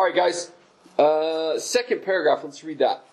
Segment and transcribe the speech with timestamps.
[0.00, 0.50] all right, guys.
[0.98, 2.42] Uh, second paragraph.
[2.42, 3.04] Let's read that.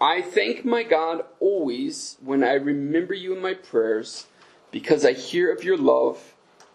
[0.00, 4.26] I thank my God always when I remember you in my prayers,
[4.70, 6.32] because I hear of your love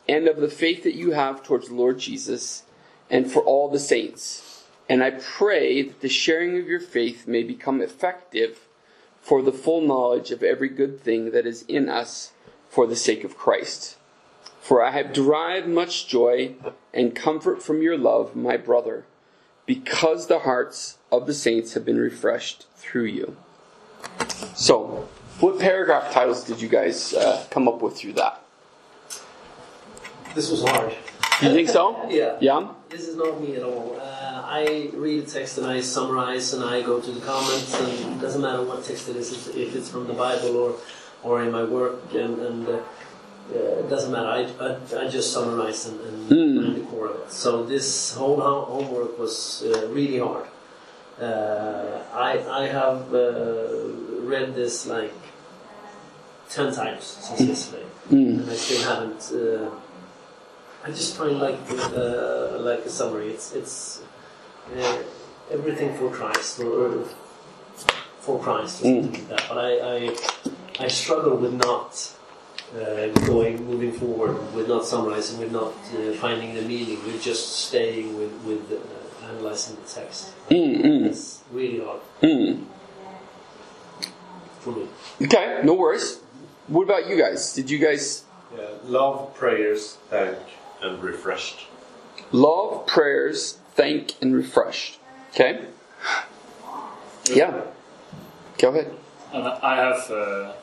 [0.07, 2.61] and of the faith that you have towards the Lord Jesus
[3.09, 4.65] and for all the saints.
[4.87, 8.67] And I pray that the sharing of your faith may become effective
[9.19, 12.33] for the full knowledge of every good thing that is in us
[12.69, 13.97] for the sake of Christ.
[14.61, 16.53] For I have derived much joy
[16.93, 19.05] and comfort from your love, my brother,
[19.69, 23.37] because the hearts of the saints have been refreshed through you.
[24.55, 25.07] So,
[25.39, 28.41] what paragraph titles did you guys uh, come up with through that?
[30.33, 30.95] This was hard.
[31.43, 31.85] You think so?
[32.09, 32.37] Yeah.
[32.41, 32.69] Yeah?
[32.89, 33.95] This is not me at all.
[34.01, 38.15] Uh, I read the text and I summarize and I go to the comments and
[38.15, 40.75] it doesn't matter what text it is, if it's from the Bible or,
[41.21, 42.79] or in my work and, and uh,
[43.53, 44.27] uh, it doesn't matter.
[44.27, 46.75] I, I, I just summarized and, and, Mm.
[46.75, 47.31] the core of it.
[47.31, 50.45] So this whole ho- homework was uh, really hard.
[51.19, 52.31] Uh, I,
[52.63, 53.67] I have uh,
[54.21, 55.13] read this like
[56.49, 58.39] 10 times since yesterday Mm.
[58.41, 59.21] and I still haven't.
[59.33, 59.69] Uh,
[60.83, 61.59] I just find like
[61.93, 63.29] uh, like a summary.
[63.29, 64.01] It's it's
[64.75, 64.97] uh,
[65.51, 67.05] everything for Christ or, or
[68.21, 69.43] for Christ or something like that.
[69.49, 70.15] But I, I
[70.85, 71.91] I struggle with not
[73.25, 78.17] going moving forward, with not summarizing, with not uh, finding the meaning, with just staying
[78.17, 80.33] with with uh, analyzing the text.
[80.49, 82.63] Mm, mm, It's really hard mm.
[84.59, 84.87] for me.
[85.21, 86.19] Okay, no worries.
[86.67, 87.53] What about you guys?
[87.53, 88.23] Did you guys
[88.55, 90.37] Yeah, love, prayers, thank,
[90.81, 91.67] and refreshed.
[92.31, 94.99] love, prayers, thank, and refreshed?
[95.33, 95.65] Okay?
[97.25, 97.61] Yeah.
[98.57, 98.91] Go ahead.
[99.33, 100.55] And I have uh, a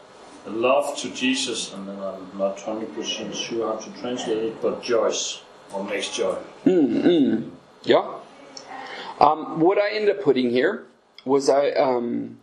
[0.49, 5.43] love to Jesus, and then I'm not 100% sure how to translate it, but joys,
[5.73, 6.37] or makes joy.
[6.65, 7.51] Mm.
[7.85, 8.19] Yeah.
[9.21, 10.87] Um, what I ended up putting here
[11.25, 12.39] was I um,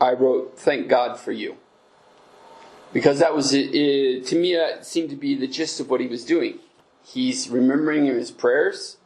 [0.00, 1.56] I wrote "Thank God for you"
[2.92, 6.00] because that was it, it, to me that seemed to be the gist of what
[6.00, 6.58] he was doing.
[7.04, 8.96] He's remembering his prayers.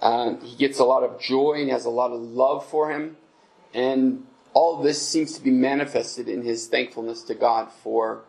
[0.00, 3.16] Um, he gets a lot of joy and has a lot of love for him,
[3.74, 4.24] and
[4.58, 8.24] all this seems to be manifested in his thankfulness to God for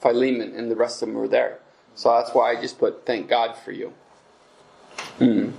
[0.00, 1.58] Philemon and the rest of them were there.
[1.94, 3.92] So that's why I just put "Thank God for you."
[5.18, 5.50] Hmm.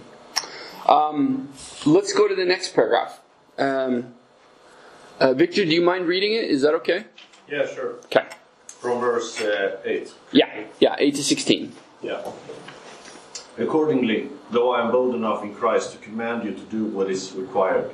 [0.89, 1.49] Um,
[1.85, 3.19] let's go to the next paragraph.
[3.59, 4.15] Um,
[5.19, 6.45] uh, Victor, do you mind reading it?
[6.45, 7.05] Is that okay?
[7.47, 7.91] Yeah, sure.
[8.05, 8.25] Okay.
[8.67, 10.11] From verse uh, 8.
[10.31, 11.71] Yeah, yeah, 8 to 16.
[12.01, 12.21] Yeah.
[13.57, 17.33] Accordingly, though I am bold enough in Christ to command you to do what is
[17.33, 17.93] required,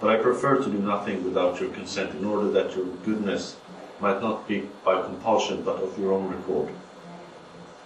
[0.00, 3.56] But I prefer to do nothing without your consent, in order that your goodness
[4.00, 6.74] might not be by compulsion, but of your own accord.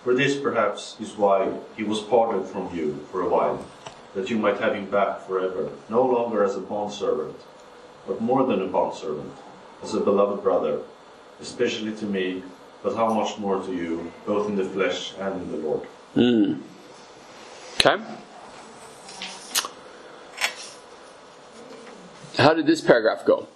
[0.02, 3.64] For this, perhaps, is why he was parted from you for a while,
[4.14, 7.36] that you might have him back forever, no longer as a bondservant,
[8.06, 9.32] but more than a bondservant,
[9.82, 10.80] as a beloved brother,
[11.40, 12.42] especially to me,
[12.82, 15.86] but how much more to you, both in the flesh and in the Lord.
[16.16, 16.60] Mm.
[17.78, 18.02] Okay.
[22.40, 23.48] How did this paragraph go?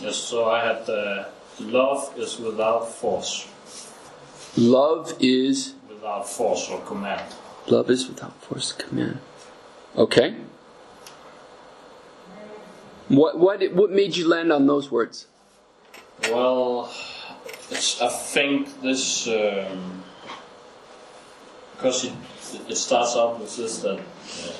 [0.00, 1.24] Yes, so I had uh,
[1.60, 3.48] love is without force,
[4.56, 7.22] Love is without force or command.
[7.68, 9.18] love is without force command.
[9.96, 10.34] Okay.
[13.08, 15.26] What what what made you land on those words?
[16.28, 16.92] Well,
[17.70, 20.02] it's, I think this um,
[21.76, 22.12] because it,
[22.68, 24.52] it starts out with this that uh,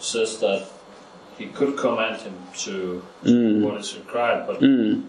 [0.00, 0.68] says that
[1.38, 2.34] he could command him
[2.64, 3.62] to Mm.
[3.62, 5.02] what is required, but Mm.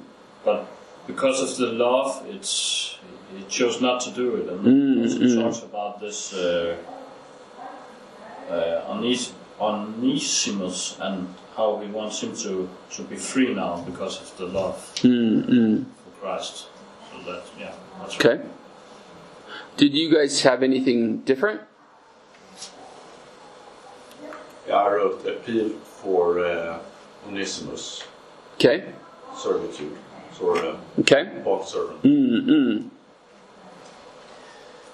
[0.45, 0.65] but
[1.07, 2.97] because of the love, it's
[3.35, 5.41] he chose not to do it, and Mm, it also mm.
[5.43, 6.75] talks about this uh,
[8.49, 11.27] uh, Ones- Onesimus and
[11.57, 15.85] how he wants him to to be free now because of the love Mm, mm.
[16.03, 16.67] for Christ.
[17.11, 18.41] So that, yeah, that's Okay.
[19.77, 21.61] Did you guys have anything different?
[24.67, 25.71] Yeah, I wrote appeal
[26.03, 26.79] for uh,
[27.27, 28.03] Onesimus,
[28.55, 28.83] Okay.
[29.35, 29.97] servitude,
[30.41, 31.23] or uh, Okay.
[31.44, 32.03] bond servant.
[32.03, 32.89] Mm, mm.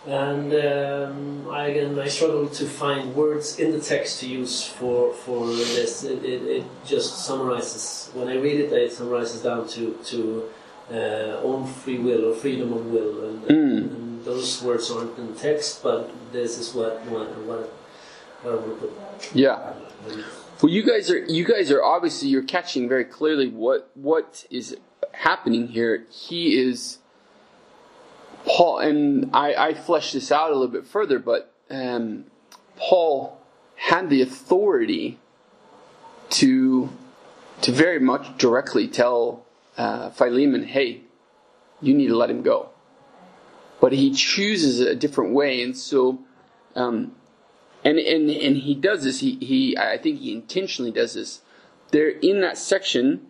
[0.08, 5.14] And um, I, again, I struggle to find words in the text to use for
[5.14, 6.04] for this.
[6.04, 8.10] It, it, it just summarizes.
[8.14, 10.50] When I read it, it summarizes down to to
[10.90, 13.78] uh, own free will or freedom of will, and, Mm.
[13.92, 15.84] and those words aren't in the text.
[15.84, 17.70] But this is what what what,
[18.42, 18.92] what I would put.
[19.36, 19.74] Yeah.
[20.62, 24.76] Well, you guys are you guys are obviously you're catching very clearly what what is
[25.14, 26.06] happening here.
[26.12, 26.98] He is
[28.46, 29.74] Paul, and I I
[30.12, 32.26] this out a little bit further, but um,
[32.76, 33.40] Paul
[33.76, 35.18] had the authority
[36.32, 36.90] to
[37.62, 39.46] to very much directly tell
[39.78, 41.04] uh, Philemon, "Hey,
[41.82, 42.70] you need to let him go."
[43.80, 46.20] But he chooses a different way, and so.
[46.76, 47.16] Um,
[47.84, 49.20] and and and he does this.
[49.20, 49.78] He he.
[49.78, 51.42] I think he intentionally does this.
[51.92, 53.28] There in that section,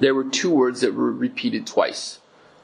[0.00, 2.20] there were two words that were repeated twice.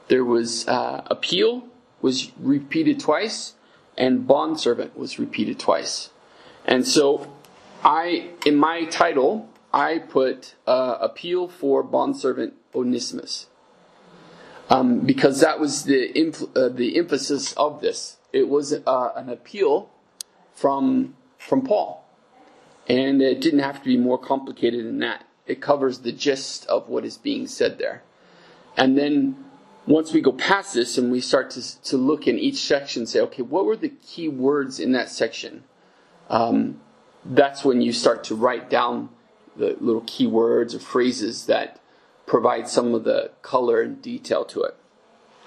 [0.07, 1.67] There was uh, appeal
[2.01, 3.53] was repeated twice,
[3.97, 6.09] and bondservant was repeated twice.
[6.65, 7.33] And so,
[7.83, 13.47] I in my title I put uh, appeal for bondservant Onesimus.
[14.69, 18.17] Um, because that was the impl- uh, the emphasis of this.
[18.31, 19.89] It was uh, an appeal
[20.53, 22.05] from from Paul,
[22.87, 25.25] and it didn't have to be more complicated than that.
[25.45, 28.03] It covers the gist of what is being said there,
[28.77, 29.43] and then
[29.85, 33.19] once we go past this and we start to to look in each section, say,
[33.19, 35.63] okay, what were the key words in that section?
[36.29, 36.79] Um,
[37.25, 39.09] that's when you start to write down
[39.55, 41.79] the little key words or phrases that
[42.25, 44.75] provide some of the color and detail to it.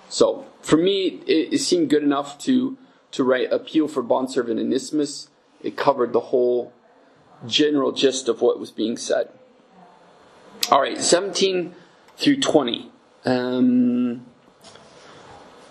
[0.09, 2.79] So for me, it, it seemed good enough to
[3.13, 5.29] to write appeal for bondservant Onesimus.
[5.63, 6.73] It covered the whole
[7.47, 9.29] general gist of what was being said.
[10.71, 11.75] All right, 17
[12.17, 12.91] through 20.
[13.25, 14.27] Um,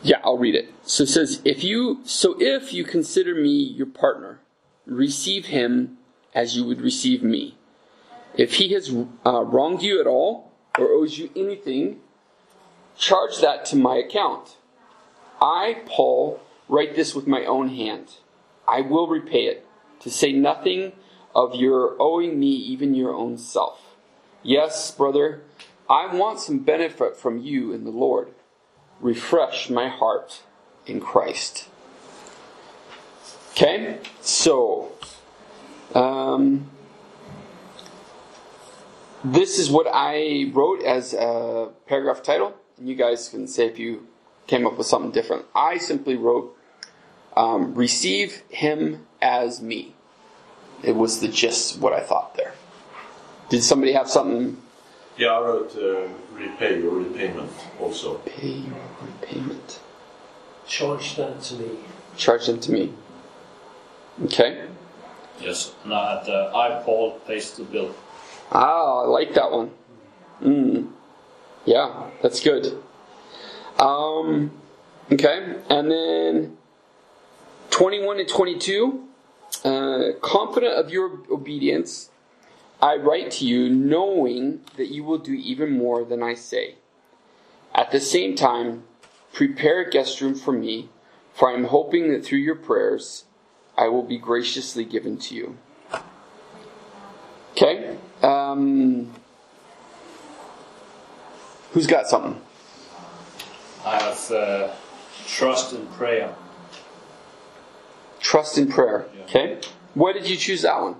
[0.01, 0.73] yeah, I'll read it.
[0.83, 4.39] So it says, if you so if you consider me your partner,
[4.85, 5.97] receive him
[6.33, 7.57] as you would receive me.
[8.35, 8.93] If he has
[9.25, 12.01] uh, wronged you at all or owes you anything,
[12.97, 14.57] charge that to my account.
[15.41, 18.15] I, Paul, write this with my own hand.
[18.67, 19.65] I will repay it,
[19.99, 20.93] to say nothing
[21.35, 23.95] of your owing me even your own self.
[24.41, 25.41] Yes, brother,
[25.89, 28.29] I want some benefit from you in the Lord.
[28.99, 30.43] Refresh my heart
[30.85, 31.67] in Christ.
[33.51, 34.91] Okay, so
[35.93, 36.69] um,
[39.23, 42.53] this is what I wrote as a paragraph title.
[42.81, 44.07] You guys can say if you
[44.47, 45.45] came up with something different.
[45.55, 46.54] I simply wrote,
[47.35, 49.93] um, receive him as me.
[50.83, 52.53] It was the gist what I thought there.
[53.49, 54.57] Did somebody have something?
[55.17, 58.15] Yeah, I wrote uh, repay or repayment also.
[58.19, 59.79] Pay your repayment.
[60.67, 61.69] Charge that to me.
[62.17, 62.93] Charge them to me.
[64.25, 64.65] Okay.
[65.41, 67.93] Yes, and I had uh, I Paul pays the bill.
[68.51, 69.71] Ah, I like that one.
[70.41, 70.91] Mm.
[71.65, 72.81] Yeah, that's good.
[73.79, 74.51] Um,
[75.11, 76.57] okay, and then
[77.75, 79.03] 21 and 22.
[79.65, 82.09] Uh, confident of your obedience,
[82.81, 86.75] I write to you knowing that you will do even more than I say.
[87.73, 88.83] At the same time,
[89.33, 90.87] prepare a guest room for me,
[91.33, 93.25] for I am hoping that through your prayers
[93.77, 95.57] I will be graciously given to you.
[97.51, 97.97] Okay?
[98.23, 99.11] Um,
[101.73, 102.41] who's got something?
[103.85, 104.73] I have uh,
[105.27, 106.33] trust in prayer.
[108.35, 109.05] Trust in prayer.
[109.15, 109.23] Yeah.
[109.23, 109.59] Okay?
[109.93, 110.97] Why did you choose that one?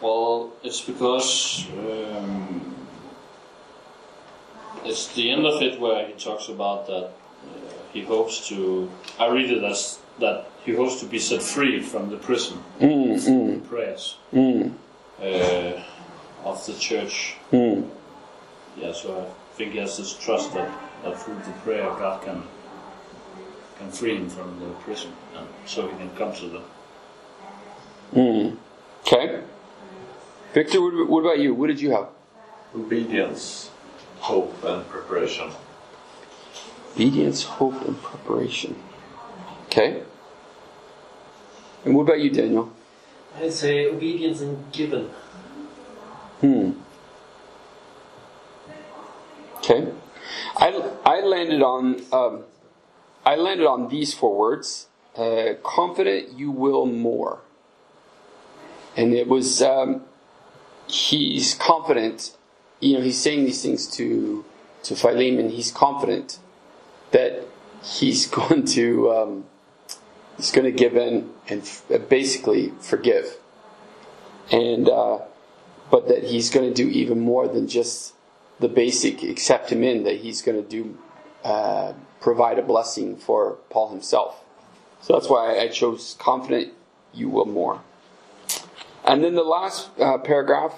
[0.00, 2.76] Well, it's because um,
[4.84, 7.10] it's the end of it where he talks about that uh,
[7.92, 8.88] he hopes to.
[9.18, 13.16] I read it as that he hopes to be set free from the prison Mm,
[13.16, 14.72] mm, prayers mm,
[15.20, 15.82] uh,
[16.44, 17.34] of the church.
[17.50, 17.90] mm.
[18.76, 20.70] Yeah, so I think he has this trust that,
[21.02, 22.44] that through the prayer God can
[23.78, 26.64] can free him from the prison, and so he can come to them.
[28.14, 28.56] Mm.
[29.00, 29.42] Okay.
[30.52, 31.54] Victor, what, what about you?
[31.54, 32.08] What did you have?
[32.74, 33.70] Obedience,
[34.20, 35.50] hope, and preparation.
[36.94, 38.76] Obedience, hope, and preparation.
[39.66, 40.02] Okay.
[41.84, 42.72] And what about you, Daniel?
[43.38, 45.10] I'd say obedience and given.
[46.40, 46.70] Hmm.
[49.58, 49.92] Okay.
[50.56, 52.44] I, I landed on um,
[53.26, 57.40] I landed on these four words: uh, confident you will more.
[58.96, 60.04] And it was um,
[60.86, 62.34] he's confident.
[62.80, 64.46] You know, he's saying these things to
[64.84, 65.50] to Philemon.
[65.50, 66.38] He's confident
[67.10, 67.42] that
[67.82, 69.44] he's going to um,
[70.36, 73.38] He's going to give in and f- basically forgive.
[74.50, 75.20] And, uh,
[75.90, 78.14] but that he's going to do even more than just
[78.60, 80.98] the basic accept him in, that he's going to do,
[81.42, 81.94] uh,
[82.26, 84.42] provide a blessing for Paul himself.
[85.00, 86.72] So that's why I chose confident
[87.14, 87.82] you will more.
[89.04, 90.74] And then the last uh, paragraph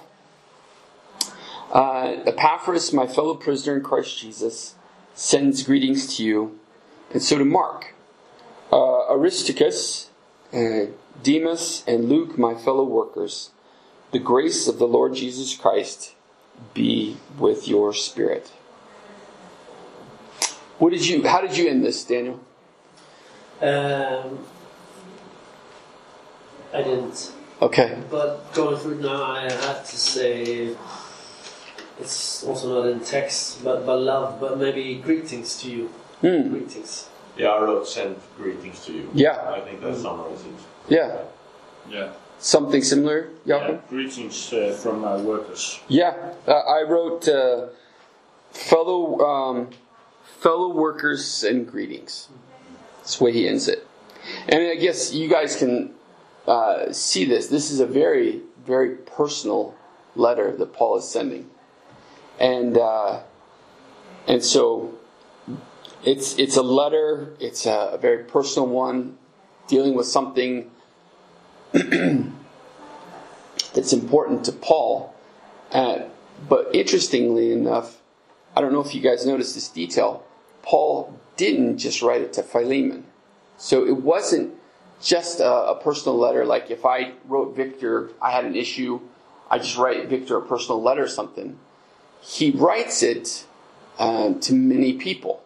[1.72, 4.74] uh, Epaphras, my fellow prisoner in Christ Jesus,
[5.14, 6.58] sends greetings to you,
[7.14, 7.94] and so to Mark.
[8.70, 10.10] Uh, Aristarchus,
[10.52, 13.52] uh, Demas, and Luke, my fellow workers,
[14.12, 16.14] the grace of the Lord Jesus Christ
[16.74, 18.52] be with your spirit.
[20.78, 21.26] What did you?
[21.26, 22.40] How did you end this, Daniel?
[23.60, 24.44] Um,
[26.72, 27.32] I didn't.
[27.60, 28.00] Okay.
[28.10, 30.76] But going through it now, I had to say
[32.00, 35.86] it's also not in text, but, but love, but maybe greetings to you.
[36.20, 36.50] Hmm.
[36.50, 37.08] Greetings.
[37.36, 39.10] Yeah, I wrote send greetings to you.
[39.12, 39.50] Yeah.
[39.50, 40.52] I think that summarizes it.
[40.88, 41.18] Yeah.
[41.88, 42.12] Yeah.
[42.38, 43.78] Something similar, yeah.
[43.88, 45.80] Greetings uh, from my workers.
[45.88, 46.14] Yeah.
[46.46, 47.68] Uh, I wrote uh,
[48.52, 49.70] fellow um,
[50.40, 52.28] fellow workers and greetings.
[52.98, 53.86] That's the way he ends it.
[54.48, 55.94] And I guess you guys can
[56.46, 57.48] uh, see this.
[57.48, 59.74] This is a very, very personal
[60.14, 61.48] letter that Paul is sending,
[62.38, 63.20] and uh,
[64.26, 64.98] and so
[66.04, 67.34] it's it's a letter.
[67.40, 69.16] It's a, a very personal one,
[69.66, 70.70] dealing with something
[71.72, 72.32] that's
[73.92, 75.14] important to Paul.
[75.72, 76.00] Uh,
[76.48, 78.00] but interestingly enough,
[78.56, 80.24] I don't know if you guys noticed this detail.
[80.62, 83.04] Paul didn't just write it to Philemon.
[83.56, 84.54] So it wasn't
[85.02, 86.44] just a, a personal letter.
[86.44, 89.00] Like if I wrote Victor, I had an issue,
[89.50, 91.58] I just write Victor a personal letter or something.
[92.20, 93.46] He writes it
[93.98, 95.42] uh, to many people,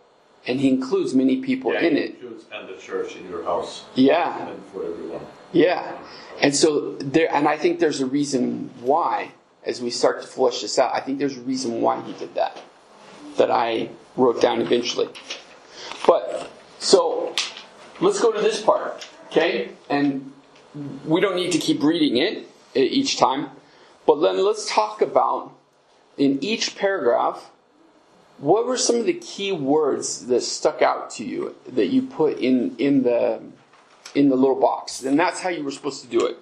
[0.46, 2.16] and he includes many people Yeah, in it
[2.52, 4.48] and the church in your house Yeah.
[4.48, 5.26] and for everyone.
[5.52, 5.98] Yeah.
[6.40, 9.32] And so there, and I think there's a reason why,
[9.64, 12.34] as we start to flush this out, I think there's a reason why he did
[12.34, 12.60] that,
[13.36, 15.08] that I wrote down eventually.
[16.06, 17.34] But, so,
[18.00, 19.70] let's go to this part, okay?
[19.88, 20.32] And
[21.04, 23.50] we don't need to keep reading it e- each time,
[24.06, 25.52] but then let's talk about,
[26.18, 27.50] in each paragraph,
[28.38, 32.38] what were some of the key words that stuck out to you that you put
[32.38, 33.40] in, in the
[34.14, 35.02] in the little box.
[35.02, 36.36] And that's how you were supposed to do it.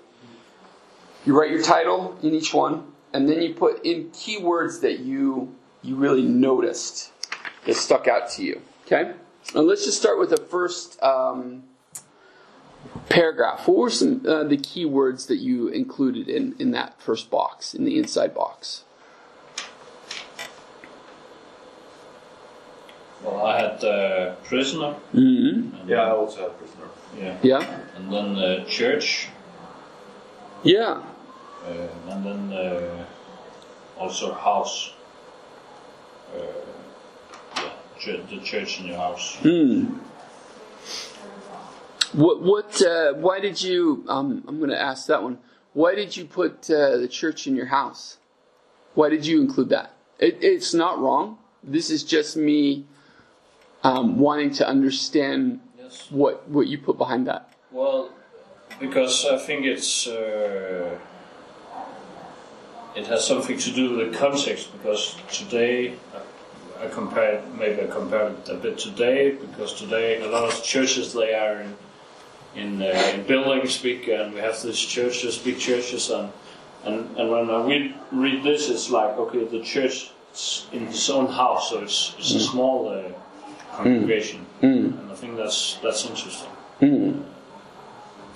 [1.25, 5.55] You write your title in each one, and then you put in keywords that you
[5.83, 7.13] you really noticed
[7.65, 8.63] that stuck out to you.
[8.87, 9.13] Okay?
[9.55, 11.65] And let's just start with the first um,
[13.09, 13.67] paragraph.
[13.67, 17.85] What were some uh, the keywords that you included in, in that first box, in
[17.85, 18.85] the inside box?
[23.23, 24.97] Well, I had uh, prisoner.
[25.15, 25.77] Mm-hmm.
[25.77, 26.89] And, Yeah, I also had prisoner.
[27.19, 27.39] Yeah.
[27.43, 27.81] Yeah?
[27.97, 29.29] And then uh, church.
[30.63, 31.03] Yeah.
[31.65, 33.05] Uh, and then uh,
[33.99, 34.95] also house.
[38.05, 39.37] The church in your house.
[39.43, 39.99] Hmm.
[42.13, 42.43] What?
[42.43, 42.83] What?
[42.83, 44.05] Uh, why did you?
[44.09, 45.39] Um, I'm going to ask that one.
[45.75, 48.17] Why did you put uh, the church in your house?
[48.95, 49.93] Why did you include that?
[50.19, 51.39] It, it's not wrong.
[51.63, 52.87] This is just me
[53.85, 56.07] um, wanting to understand Yes.
[56.11, 57.53] what what you put behind that.
[57.71, 58.11] Well,
[58.81, 60.99] because I think it's uh,
[62.97, 64.73] it has something to do with the context.
[64.73, 65.95] Because today,
[66.81, 70.63] I, I compare maybe I compare it a bit today because today a lot of
[70.63, 71.77] churches they are in
[72.55, 76.33] in, uh, in buildings big and we have these churches, big churches, and
[76.85, 81.09] and, and when I read, read this, it's like okay, the church is in its
[81.11, 86.51] own house, so it's it's a small uh, congregation, and I think that's that's interesting.
[86.81, 87.23] Hmm.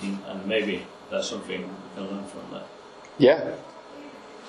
[0.02, 2.66] And, and maybe that's something we can learn from that.
[3.16, 3.52] Yeah,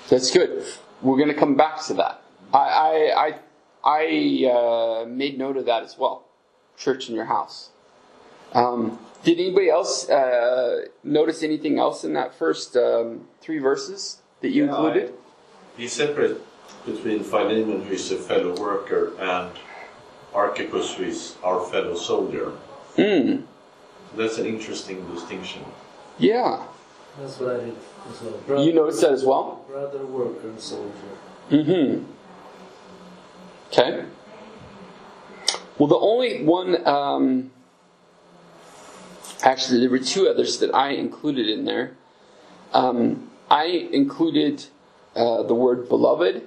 [0.08, 0.64] that's good.
[1.00, 2.22] We're going to come back to that.
[2.52, 3.34] I I I,
[3.84, 6.24] I uh, made note of that as well.
[6.76, 7.70] Church in your house.
[8.52, 14.50] Um, did anybody else uh, notice anything else in that first um, three verses that
[14.50, 15.14] you Yeah, included?
[15.76, 16.40] He separates
[16.84, 19.50] between Philemon, who is a fellow worker, and
[20.34, 22.52] Archippus, who is our fellow soldier.
[22.96, 23.42] Mm,
[24.16, 25.64] That's an interesting distinction.
[26.18, 26.64] yeah,
[27.20, 27.76] That's what I did
[28.10, 28.32] as well.
[28.46, 29.64] Brother, you noticed that as well.
[29.68, 31.10] Brother, worker, and soldier.
[31.50, 32.04] Mm-hmm.
[33.68, 34.04] Okay.
[35.78, 37.50] Well, the only one, um,
[39.42, 41.96] actually, there were two others that I included in there.
[42.72, 44.64] Um, I included
[45.14, 46.42] uh, the word beloved,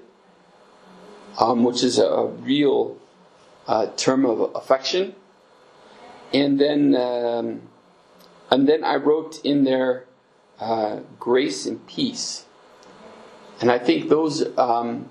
[1.40, 2.98] um, which is a, real
[3.68, 5.16] uh, term of affection.
[6.34, 7.62] And then um,
[8.52, 10.06] and then I wrote in there
[10.60, 12.46] uh, grace and peace.
[13.62, 15.10] And I think those um,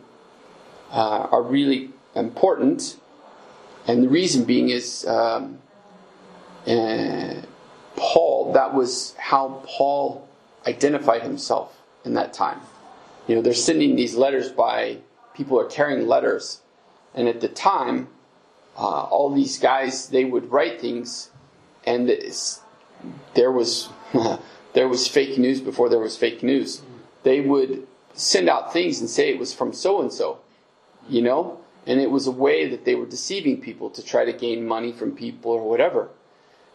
[0.90, 2.96] uh, are really important.
[3.86, 5.58] And the reason being is um,
[6.66, 7.34] uh,
[7.96, 10.28] Paul, that was how Paul
[10.66, 12.60] identified himself in that time.
[13.26, 14.98] You know, they're sending these letters by
[15.34, 16.60] people are carrying letters.
[17.14, 18.08] And at the time,
[18.76, 21.30] uh, all these guys, they would write things,
[21.84, 22.08] and
[23.34, 23.88] there was
[24.74, 26.82] there was fake news before there was fake news.
[27.22, 30.38] They would send out things and say it was from so and so,
[31.08, 34.32] you know, and it was a way that they were deceiving people to try to
[34.32, 36.10] gain money from people or whatever.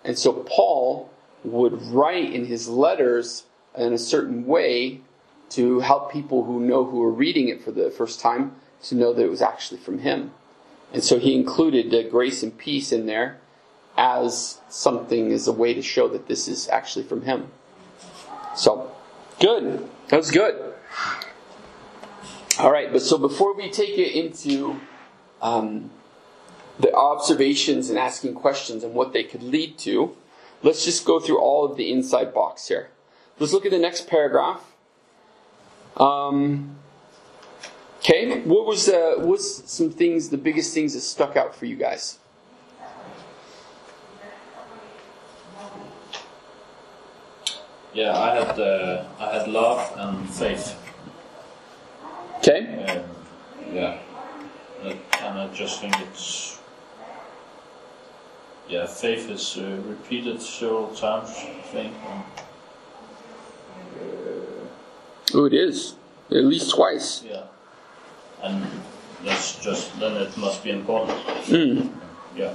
[0.03, 1.11] And so Paul
[1.43, 3.43] would write in his letters
[3.77, 5.01] in a certain way
[5.51, 8.55] to help people who know who are reading it for the first time
[8.85, 10.31] to know that it was actually from him.
[10.91, 13.37] And so he included uh, grace and peace in there
[13.95, 17.51] as something as a way to show that this is actually from him.
[18.55, 18.91] So,
[19.39, 19.87] good.
[20.07, 20.73] That was good.
[22.59, 24.79] All right, but so before we take it into
[25.43, 25.91] um,
[26.79, 30.15] the observations and asking questions and what they could lead to,
[30.63, 32.89] let's just go through all of the inside box here.
[33.37, 34.63] Let's look at the next paragraph.
[35.97, 36.77] Um,
[37.99, 41.75] okay, what was uh, what's some things, the biggest things that stuck out for you
[41.75, 42.19] guys?
[47.93, 50.79] Yeah, I had uh, I had love and faith.
[52.37, 52.85] Okay.
[52.85, 53.03] Um,
[53.71, 53.99] yeah,
[54.83, 56.59] and I just think it's
[58.69, 61.29] yeah, faith is uh, repeated several times.
[61.29, 61.93] I think.
[62.09, 62.23] And,
[65.35, 65.95] Oh, it is.
[66.29, 67.23] At least twice.
[67.23, 67.43] yeah,
[68.43, 68.65] and
[69.23, 71.17] that's just then it must be important.
[71.47, 71.89] Mm.
[72.35, 72.53] Yeah.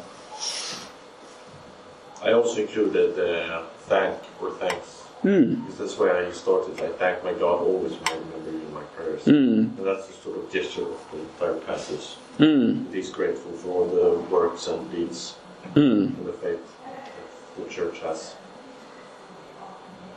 [2.22, 5.02] I also included uh, thank or thanks.
[5.22, 5.64] Mm.
[5.64, 6.80] Because that's where I started.
[6.80, 9.24] I thank my God always when I remember you in my prayers.
[9.24, 9.76] Mm.
[9.78, 12.16] And that's the sort of gesture of the entire passage.
[12.38, 12.92] Mm.
[12.94, 15.34] He's grateful for all the works and deeds
[15.74, 16.16] Mm.
[16.16, 18.34] and the faith that the church has.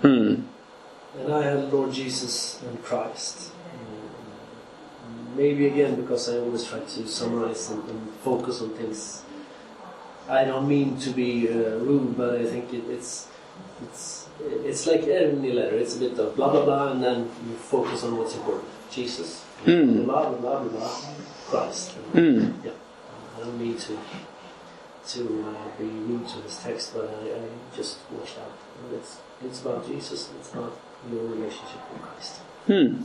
[0.04, 0.44] Mm.
[1.20, 3.52] And I have Lord Jesus and Christ.
[5.36, 9.24] Maybe again because I always try to summarize and, and focus on things.
[10.30, 13.28] I don't mean to be uh, rude, but I think it, it's
[13.82, 14.28] it's
[14.66, 15.76] it's like any letter.
[15.76, 18.68] It's a bit of blah blah blah, and then you focus on what's important.
[18.92, 20.06] Jesus, Mm.
[20.06, 21.02] blah blah blah blah, blah
[21.52, 21.96] Christ.
[22.14, 22.64] Mm.
[22.64, 22.72] Yeah,
[23.36, 23.98] I don't mean to
[25.08, 28.54] to uh, be rude to this text, but I, I just washed out.
[28.94, 30.30] It's it's about Jesus.
[30.40, 30.78] It's about
[31.12, 32.38] your relationship with Christ.
[32.68, 33.04] Hmm.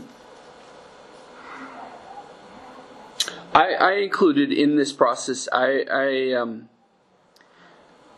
[3.54, 5.48] I, I included in this process.
[5.50, 6.68] I, I um,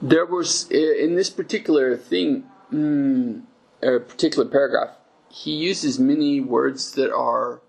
[0.03, 3.43] there was in this particular thing, mm,
[3.83, 4.97] a particular paragraph.
[5.31, 7.61] He uses many words that are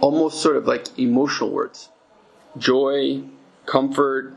[0.00, 1.88] almost sort of like emotional words:
[2.56, 3.22] joy,
[3.66, 4.34] comfort,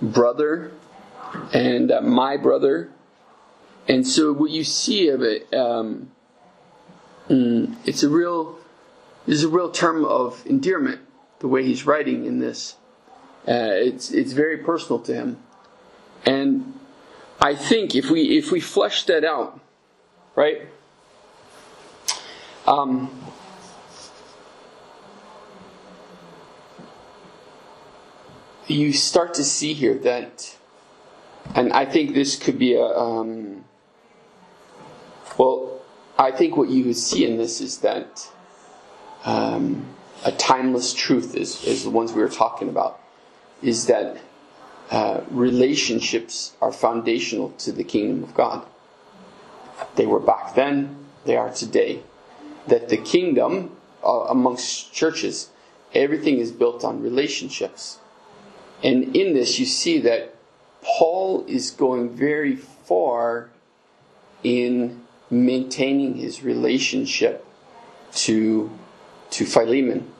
[0.00, 0.70] brother,
[1.52, 2.90] and uh, my brother.
[3.86, 6.10] And so what you see of it, um,
[7.28, 8.58] mm, it's a real,
[9.26, 11.00] it's a real term of endearment.
[11.38, 12.74] The way he's writing in this,
[13.46, 15.38] uh, it's it's very personal to him,
[16.26, 16.74] and
[17.40, 19.60] I think if we if we flesh that out,
[20.34, 20.62] right?
[22.66, 23.08] Um,
[28.70, 30.56] you start to see here that,
[31.54, 32.84] and I think this could be a.
[32.84, 33.64] Um,
[35.38, 35.80] well,
[36.18, 38.28] I think what you would see in this is that
[39.24, 39.86] um,
[40.24, 43.00] a timeless truth is, is the ones we were talking about,
[43.62, 44.18] is that
[44.90, 48.66] uh, relationships are foundational to the kingdom of God.
[49.94, 52.02] They were back then, they are today.
[52.66, 55.50] That the kingdom uh, amongst churches,
[55.94, 57.98] everything is built on relationships.
[58.82, 60.34] And in this, you see that
[60.82, 63.50] Paul is going very far
[64.42, 67.44] in maintaining his relationship
[68.12, 68.70] to
[69.30, 70.10] to Philemon.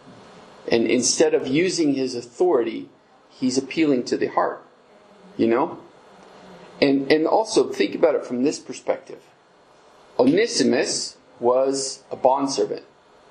[0.71, 2.91] And instead of using his authority,
[3.31, 4.63] he's appealing to the heart.
[5.37, 5.79] You know?
[6.81, 9.23] And and also think about it from this perspective.
[10.19, 12.83] Onesimus was a bondservant.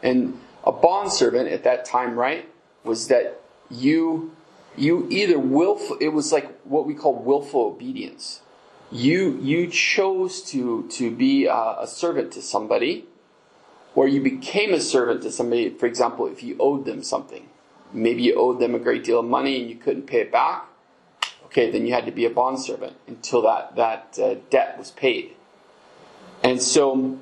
[0.01, 2.49] And a bondservant at that time, right,
[2.83, 4.35] was that you
[4.77, 8.41] you either willful it was like what we call willful obedience
[8.91, 13.05] you you chose to to be a, a, servant to somebody
[13.95, 17.49] or you became a servant to somebody for example if you owed them something
[17.91, 20.67] maybe you owed them a great deal of money and you couldn't pay it back
[21.47, 25.31] okay, then you had to be a bondservant until that, that uh, debt was paid.
[26.43, 27.17] And so,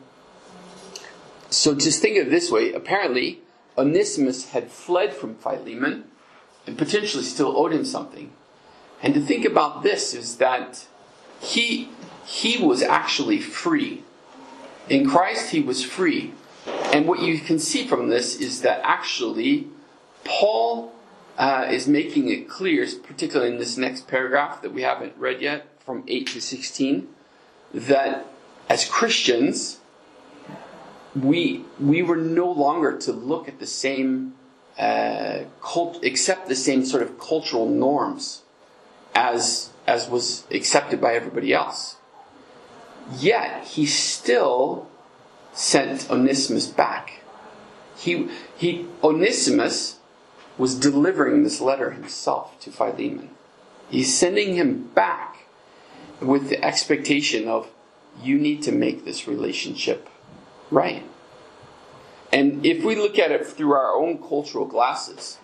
[1.50, 2.74] so just think of it this way.
[2.74, 3.40] Apparently,
[3.78, 6.06] Onesimus had fled from Philemon
[6.66, 8.32] and potentially still owed him something.
[9.02, 10.86] And to think about this is that
[11.40, 11.90] he,
[12.26, 14.04] he was actually free.
[14.90, 16.34] In Christ, he was free.
[16.94, 19.68] And what you can see from this is that actually,
[20.24, 20.94] Paul
[21.38, 25.68] uh, is making it clear, particularly in this next paragraph that we haven't read yet,
[25.80, 27.08] from 8 to 16,
[27.74, 28.26] that
[28.70, 29.80] as Christians,
[31.16, 34.35] we, we were no longer to look at the same,
[34.78, 38.42] uh, cult, accept the same sort of cultural norms
[39.14, 41.98] as, as was accepted by everybody else.
[43.18, 44.90] Yet, he still
[45.54, 47.22] sent Onesimus back.
[47.96, 50.00] He, he, Onesimus
[50.58, 53.30] was delivering this letter himself to Philemon.
[53.90, 55.46] He's sending him back
[56.20, 57.70] with the expectation of
[58.22, 60.10] you need to make this relationship
[60.72, 61.04] right.
[62.32, 65.38] And if we look at it through our own cultural glasses,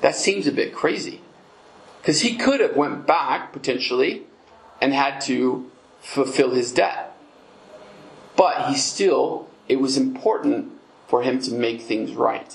[0.00, 1.20] that seems a bit crazy.
[2.00, 4.24] Because he could have went back potentially
[4.80, 7.16] and had to fulfill his debt.
[8.36, 10.72] But he still, it was important
[11.08, 12.54] for him to make things right.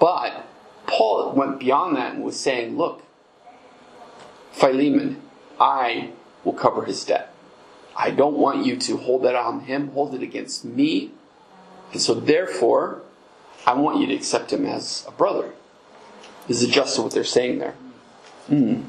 [0.00, 0.46] But
[0.86, 3.02] Paul went beyond that and was saying, look,
[4.50, 5.22] Philemon,
[5.60, 6.10] I
[6.44, 7.32] will cover his debt.
[7.96, 11.12] I don't want you to hold that on him, hold it against me.
[11.92, 13.02] And so therefore,
[13.66, 15.52] I want you to accept him as a brother.
[16.48, 17.74] This is just what they're saying there.
[18.50, 18.84] Mm.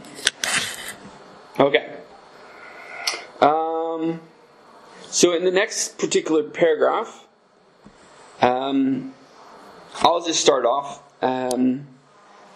[1.59, 1.97] Okay.
[3.41, 4.21] Um,
[5.03, 7.27] so in the next particular paragraph,
[8.41, 9.13] um,
[9.95, 11.03] I'll just start off.
[11.21, 11.87] Um,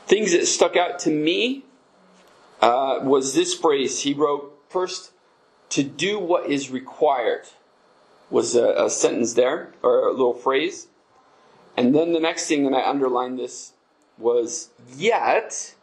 [0.07, 1.63] things that stuck out to me
[2.61, 4.01] uh, was this phrase.
[4.01, 5.11] He wrote first,
[5.69, 7.45] to do what is required
[8.29, 10.87] was a, a, sentence there, or a little phrase.
[11.75, 13.73] And then the next thing, and I underlined this,
[14.17, 15.75] was yet,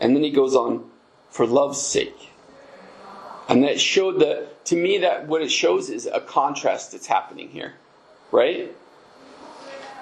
[0.00, 0.90] and then he goes on,
[1.30, 2.30] for love's sake.
[3.48, 7.50] And that showed that, to me, that what it shows is a contrast that's happening
[7.50, 7.74] here.
[8.30, 8.74] Right?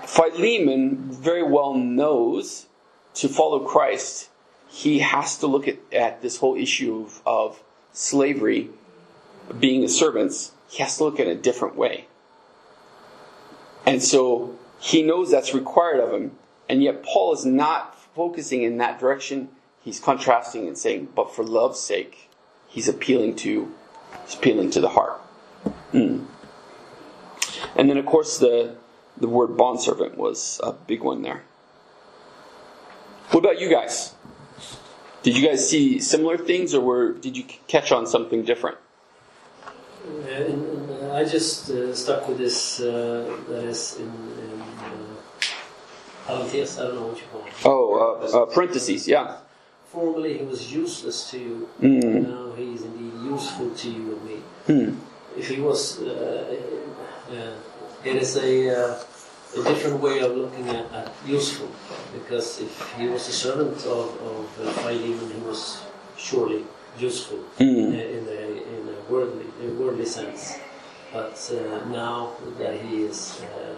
[0.06, 2.66] Philemon very well knows
[3.14, 4.28] to follow Christ,
[4.68, 8.70] he has to look at, at this whole issue of, of slavery,
[9.58, 9.88] being a
[10.74, 12.06] he has to look in a different way.
[13.86, 16.32] And so he knows that's required of him,
[16.68, 19.50] and yet Paul is not focusing in that direction.
[19.84, 22.28] He's contrasting and saying, but for love's sake,
[22.66, 23.72] he's appealing to
[24.24, 25.20] he's appealing to the heart.
[25.92, 26.26] Mm.
[27.76, 28.76] And then of course the
[29.16, 31.44] the word bondservant was a big one there.
[33.30, 34.14] What about you guys?
[35.22, 38.78] Did you guys see similar things, or were did you catch on something different?
[40.22, 44.62] Uh, I just uh, stuck with this uh, that is in, in
[46.28, 47.52] uh, I don't know what you call it.
[47.64, 49.36] Oh, uh, uh, parentheses, yeah.
[49.86, 52.28] Formerly he was useless to you, Mm.
[52.28, 54.36] now he is indeed useful to you and me.
[54.66, 54.90] Hmm.
[55.38, 56.56] If he was, uh,
[57.30, 57.54] uh,
[58.04, 58.98] it is a, uh,
[59.60, 61.68] a different way of looking at, at useful,
[62.12, 65.82] because if he was a servant of, of uh, Philemon, he was
[66.16, 66.64] surely
[66.98, 67.92] useful Mm.
[67.92, 68.40] in a,
[68.74, 70.58] in a worldly, a worldly sense.
[71.12, 73.74] But uh, now that he is uh,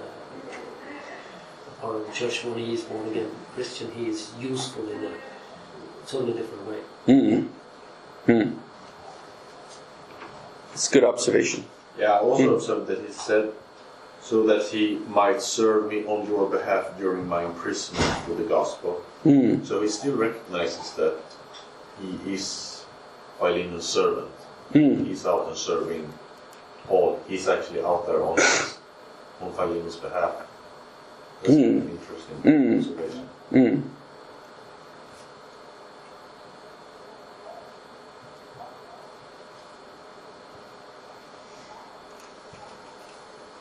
[1.81, 5.12] part of the church, when he is born again Christian, he is useful in a
[6.07, 6.81] totally different way.
[7.07, 7.46] Hmm.
[8.26, 8.59] Hmm.
[10.72, 11.64] It's a good observation.
[11.98, 13.52] Yeah, I also observed that he said,
[14.22, 19.02] so that he might serve me on your behalf during my imprisonment with the gospel.
[19.22, 19.64] Hmm.
[19.64, 21.16] So he still recognizes that
[22.00, 22.75] he is
[23.38, 24.31] Philemon's servant.
[24.72, 25.05] Hmm.
[25.05, 26.12] He's out and serving
[26.87, 27.20] Paul.
[27.29, 28.79] He's actually out there on his,
[29.40, 30.35] on Philemon's behalf.
[31.42, 31.81] That's Mm.
[31.83, 32.79] an interesting Mm.
[32.79, 33.29] observation.
[33.51, 33.81] Hmm.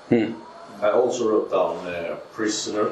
[0.09, 0.33] Hmm.
[0.83, 2.91] I also wrote down uh, prisoner.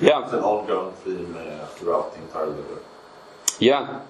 [0.00, 0.24] Yeah.
[0.24, 2.78] It's an ongoing theme uh, throughout the entire letter.
[3.58, 4.00] Yeah.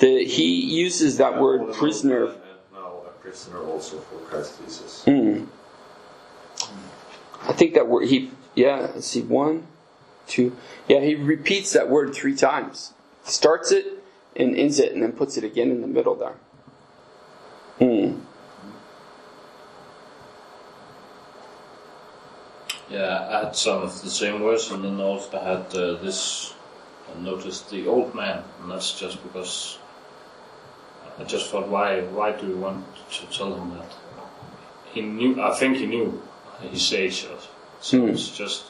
[0.00, 2.34] The, he uses that word prisoner.
[2.72, 5.04] Now a prisoner also for Christ Jesus.
[5.04, 5.44] Hmm.
[7.42, 9.66] I think that word he yeah, let's see, one,
[10.26, 10.56] two.
[10.88, 12.92] Yeah, he repeats that word three times.
[13.24, 14.02] Starts it
[14.34, 16.36] and ends it and then puts it again in the middle there.
[17.78, 18.20] Hmm.
[22.90, 26.54] Yeah, I had some of the same words, and then also I had uh, this.
[27.08, 29.78] I noticed the old man, and that's just because
[31.20, 33.92] I just thought, why why do you want to tell him that?
[34.92, 35.40] He knew.
[35.40, 36.20] I think he knew
[36.62, 37.26] his age.
[37.80, 38.08] So Hmm.
[38.08, 38.64] it's just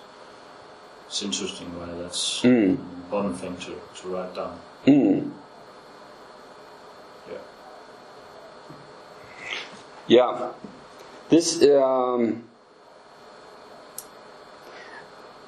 [1.07, 2.75] it's interesting why that's Mm.
[2.79, 4.59] an important thing to, to write down.
[4.87, 5.31] Mm.
[7.29, 7.39] Yeah.
[10.07, 10.53] Yeah.
[11.29, 12.45] This um,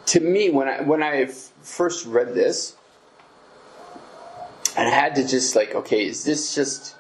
[0.07, 2.82] to me when I when I f- first read this, and
[4.76, 6.96] I had to just like, okay, is this just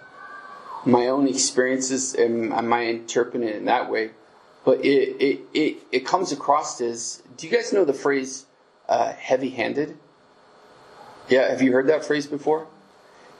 [0.84, 2.14] my own experiences?
[2.16, 4.10] Am, am I interpreting it in that way?
[4.64, 7.22] But it it, it, it comes across as.
[7.36, 8.46] Do you guys know the phrase
[8.88, 9.96] uh, "heavy-handed"?
[11.28, 12.66] Yeah, have you heard that phrase before?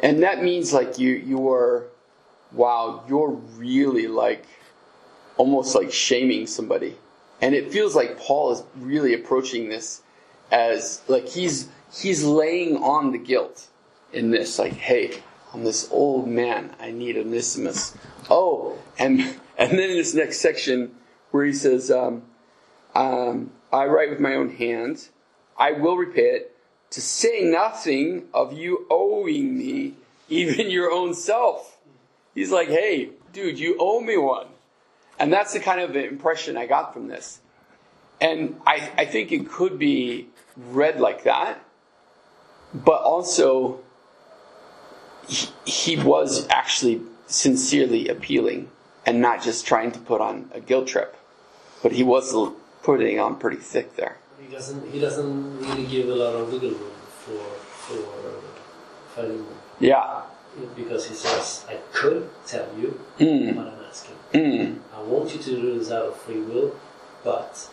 [0.00, 1.86] And that means like you you are,
[2.52, 4.46] wow, you're really like,
[5.36, 6.96] almost like shaming somebody,
[7.40, 10.02] and it feels like Paul is really approaching this
[10.50, 13.68] as like he's he's laying on the guilt
[14.12, 15.22] in this, like, hey,
[15.52, 17.96] I'm this old man, I need Onesimus.
[18.30, 19.20] Oh, and
[19.58, 20.94] and then in this next section
[21.30, 22.22] where he says, um,
[22.94, 25.08] um, I write with my own hand,
[25.56, 26.56] I will repay it.
[26.90, 29.94] To say nothing of you owing me
[30.28, 31.78] even your own self.
[32.34, 34.46] He's like, hey, dude, you owe me one.
[35.18, 37.40] And that's the kind of impression I got from this.
[38.20, 41.62] And I, I think it could be read like that,
[42.74, 43.80] but also
[45.28, 48.68] he, he was actually sincerely appealing
[49.06, 51.16] and not just trying to put on a guilt trip.
[51.82, 52.32] But he was
[52.82, 54.16] putting on pretty thick there.
[54.40, 54.92] He doesn't.
[54.92, 56.90] He doesn't really give a lot of wiggle room
[57.24, 57.38] for
[57.84, 57.98] for
[59.14, 59.46] Philemon
[59.80, 60.22] Yeah.
[60.76, 63.56] because he says, "I could tell you, Mm.
[63.56, 64.14] but I'm asking.
[64.34, 64.78] Mm.
[64.94, 66.74] I want you to do this out of free will,
[67.24, 67.68] but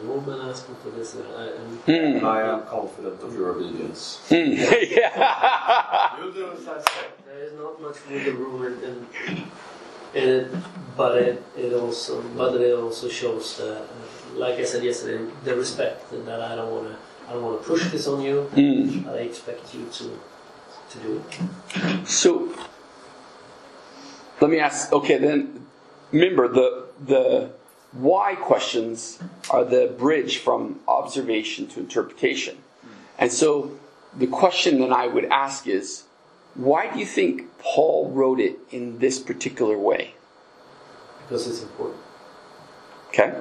[0.00, 2.22] I'm no man asking for this." And, I, and Mm.
[2.24, 4.20] I am confident of your obedience.
[4.30, 4.56] Mm.
[4.96, 6.16] yeah.
[6.18, 7.06] You'll do as I say.
[7.26, 9.06] there is not much wiggle room in, in,
[10.22, 10.46] in it,
[10.96, 13.84] but it, it also but it also shows that, uh,
[14.34, 16.96] like I said yesterday, the respect that I don't want to.
[17.28, 18.50] I don't want to push this on you.
[18.54, 19.04] Mm.
[19.04, 20.18] but I expect you to
[20.90, 22.06] to do it.
[22.08, 22.52] So
[24.40, 24.92] let me ask.
[24.92, 25.66] Okay, then
[26.12, 27.50] remember the the
[27.92, 29.18] why questions
[29.50, 32.58] are the bridge from observation to interpretation,
[33.18, 33.78] and so
[34.16, 36.04] the question that I would ask is,
[36.54, 40.14] why do you think Paul wrote it in this particular way?
[41.30, 42.02] because it's important.
[43.08, 43.32] Okay.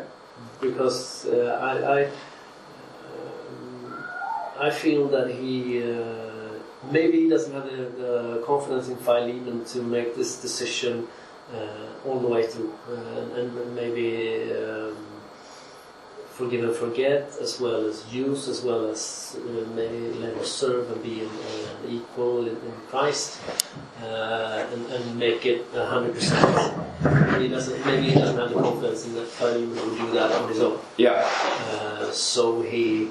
[0.61, 2.03] Because uh, I I,
[3.09, 4.05] um,
[4.59, 6.53] I feel that he uh,
[6.91, 11.18] maybe he doesn't have the, the confidence in Philemon to make this decision uh,
[12.05, 14.51] all the way through, uh, and maybe.
[14.53, 14.95] Um,
[16.39, 20.89] Forgive and forget, as well as use, as well as uh, maybe let us serve
[20.89, 23.41] and be an, uh, equal in, in Christ,
[24.01, 26.39] uh, and, and make it a hundred percent.
[27.41, 27.85] He doesn't.
[27.85, 30.79] Maybe he doesn't have the confidence in that Philemon will do that on his own.
[30.95, 31.27] Yeah.
[31.73, 33.09] Uh, so he,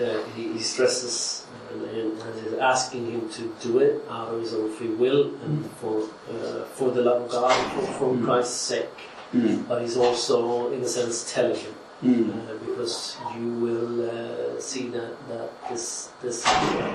[0.00, 4.40] uh, he he stresses and, and, and is asking him to do it out of
[4.40, 8.60] his own free will and for uh, for the love of God, for, for Christ's
[8.60, 8.88] sake.
[9.32, 9.66] Mm.
[9.68, 12.28] But he's also, in a sense, telling him Mm.
[12.28, 16.44] uh, because you will uh, see that, that this this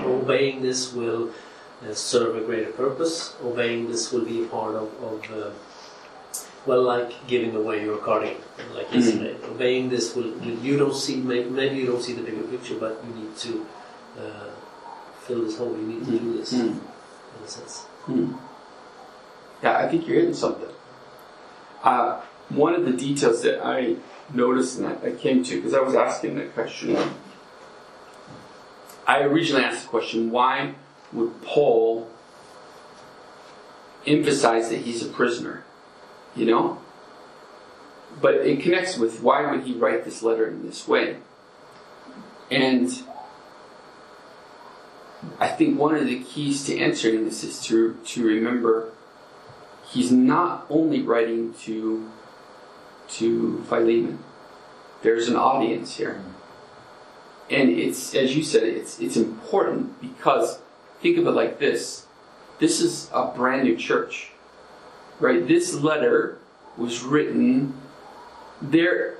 [0.04, 1.30] obeying this will
[1.82, 3.34] uh, serve a greater purpose.
[3.42, 5.50] Obeying this will be a part of, of uh,
[6.66, 8.40] well, like giving away your car, like
[8.90, 8.94] Mhm.
[8.94, 9.36] yesterday.
[9.48, 13.22] Obeying this will you, don't see maybe, you don't see the bigger picture, but you
[13.22, 13.66] need to
[14.18, 14.50] uh,
[15.22, 15.74] fill this hole.
[15.76, 16.68] You need to do this Mm.
[16.68, 16.80] in
[17.44, 17.86] a sense.
[19.62, 20.68] Yeah, I think you're hitting something.
[21.82, 22.20] Uh,
[22.50, 23.96] one of the details that I
[24.34, 26.96] noticed and I came to, because I was asking that question,
[29.06, 30.74] I originally asked the question why
[31.12, 32.08] would Paul
[34.06, 35.64] emphasize that he's a prisoner?
[36.34, 36.78] You know?
[38.20, 41.16] But it connects with why would he write this letter in this way?
[42.50, 42.90] And
[45.38, 48.90] I think one of the keys to answering this is to, to remember
[49.86, 52.10] he's not only writing to,
[53.08, 54.18] to Philemon.
[55.02, 56.22] There's an audience here.
[57.50, 60.60] And it's, as you said, it's, it's important because
[61.00, 62.06] think of it like this.
[62.58, 64.32] This is a brand new church,
[65.20, 65.46] right?
[65.46, 66.38] This letter
[66.76, 67.74] was written,
[68.60, 69.16] they're,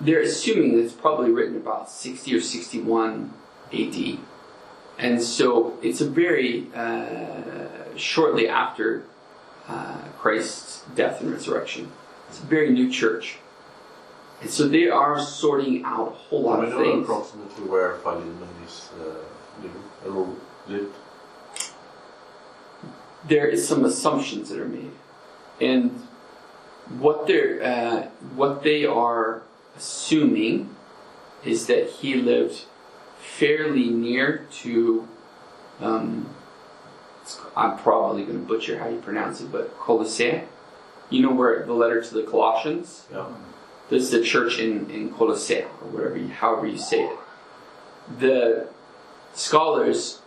[0.00, 3.32] they're assuming that it's probably written about 60 or 61
[3.72, 4.18] AD.
[4.98, 9.04] And so it's a very uh, shortly after
[9.66, 11.90] uh, Christ's death and resurrection.
[12.28, 13.36] It's a very new church.
[14.40, 17.04] And so they are sorting out a whole lot we of know things.
[17.04, 18.38] approximately where Philemon
[20.06, 20.26] uh,
[20.68, 20.94] lived?
[23.28, 24.90] there is some assumptions that are made,
[25.60, 25.90] and
[26.98, 28.02] what they're uh,
[28.34, 29.42] what they are
[29.76, 30.74] assuming
[31.44, 32.64] is that he lived
[33.18, 35.08] fairly near to.
[35.80, 36.30] Um,
[37.56, 40.42] I'm probably going to butcher how you pronounce it, but Colossae.
[41.10, 43.06] You know where the letter to the Colossians.
[43.10, 43.26] Yeah.
[43.88, 47.18] This is the church in in Colossae, or whatever, you, however you say it.
[48.18, 48.68] The
[49.34, 50.20] scholars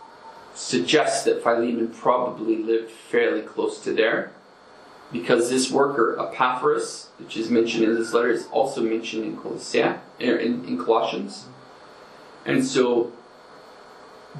[0.54, 4.32] suggest that Philemon probably lived fairly close to there,
[5.12, 9.36] because this worker Epaphras, which is mentioned in this letter, is also mentioned in
[10.38, 11.46] in, in Colossians,
[12.44, 13.12] and so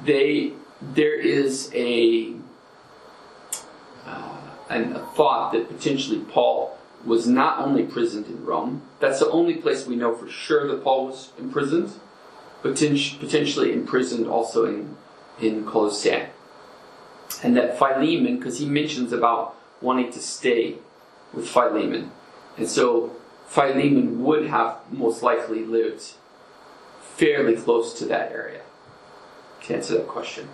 [0.03, 2.33] they there is a
[4.05, 8.81] uh, and a thought that potentially Paul was not only imprisoned in Rome.
[8.99, 11.91] That's the only place we know for sure that Paul was imprisoned,
[12.61, 14.97] but potentially imprisoned also in
[15.39, 16.25] in Colossae.
[17.43, 20.75] And that Philemon, because he mentions about wanting to stay
[21.33, 22.11] with Philemon,
[22.57, 23.15] and so
[23.47, 26.13] Philemon would have most likely lived
[27.01, 28.61] fairly close to that area.
[29.63, 30.47] To answer that question.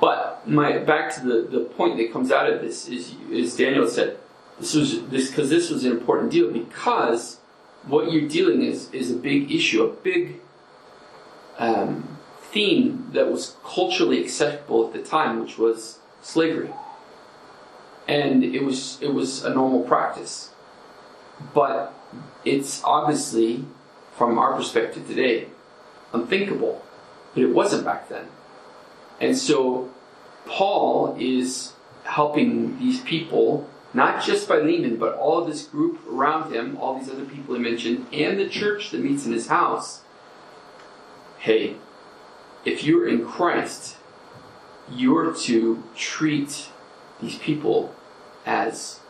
[0.00, 3.88] But my back to the, the point that comes out of this is is Daniel
[3.88, 4.18] said
[4.58, 7.38] this was this because this was an important deal because
[7.86, 10.40] what you're dealing is is a big issue, a big
[11.58, 16.70] um, theme that was culturally acceptable at the time, which was slavery,
[18.08, 20.50] and it was it was a normal practice,
[21.54, 21.92] but
[22.44, 23.64] it's obviously
[24.16, 25.48] from our perspective today
[26.12, 26.82] unthinkable,
[27.34, 28.26] but it wasn't back then.
[29.20, 29.90] And so
[30.46, 31.72] Paul is
[32.04, 37.10] helping these people, not just by Philemon, but all this group around him, all these
[37.10, 40.02] other people he mentioned, and the church that meets in his house.
[41.38, 41.76] Hey,
[42.64, 43.96] if you're in Christ,
[44.90, 46.68] you're to treat
[47.20, 47.94] these people
[48.46, 49.00] as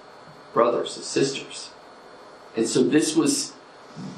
[0.52, 1.70] brothers and sisters.
[2.56, 3.52] And so this was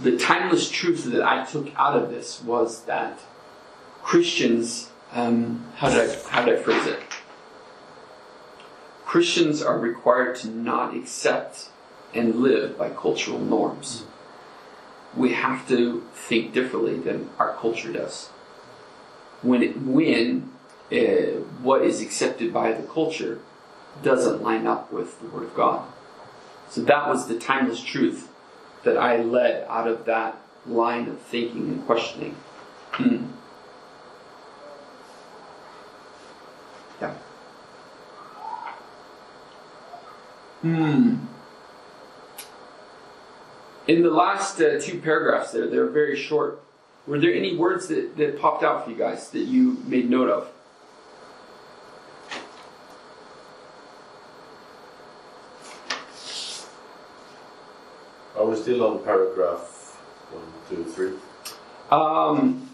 [0.02, 3.18] the timeless truth that I took out of this was that
[4.02, 7.00] Christians um, how did I how did I phrase it?
[9.04, 11.70] Christians are required to not accept
[12.14, 14.04] and live by cultural norms.
[15.16, 18.26] We have to think differently than our culture does.
[19.40, 20.52] When it, when
[20.92, 23.40] uh, what is accepted by the culture
[24.03, 25.87] doesn't line up with the Word of God.
[26.68, 28.29] So that was the timeless truth
[28.85, 32.37] that I led out of that line of thinking and questioning.
[32.92, 33.24] Hmm.
[37.01, 37.14] Yeah.
[40.62, 41.16] Hmm.
[43.87, 46.61] In the last uh, two paragraphs there, they're very short.
[47.07, 50.29] Were there any words that, that popped out for you guys that you made note
[50.29, 50.51] of?
[58.48, 59.98] Are we still on paragraph
[60.30, 61.12] one, two, three?
[61.90, 62.70] Um,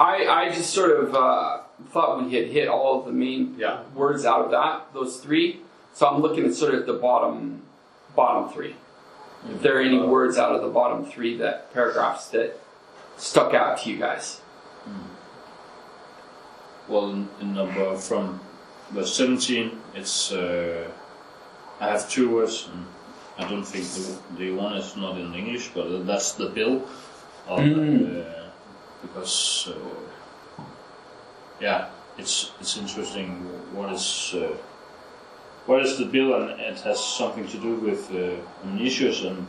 [0.00, 1.58] I, I just sort of uh,
[1.90, 3.82] thought we had hit all of the main Yeah.
[3.94, 5.60] words out of that, those three.
[5.92, 7.60] So I'm looking at sort of the bottom,
[8.16, 8.76] bottom three.
[9.50, 12.58] If there are any words out of the bottom three that paragraphs that
[13.18, 14.40] stuck out to you guys.
[16.88, 18.40] Well, in, in number from
[18.90, 20.90] verse 17, it's uh,
[21.78, 22.70] I have two words.
[22.72, 22.86] And
[23.38, 26.82] I don't think the, the one is not in English, but that's the bill.
[27.48, 28.20] Of, Mm.
[28.20, 28.24] uh,
[29.02, 30.62] because uh,
[31.60, 33.30] yeah, it's it's interesting.
[33.72, 34.56] What is uh,
[35.66, 38.36] what is the bill, and it has something to do with uh,
[38.82, 39.46] issues, and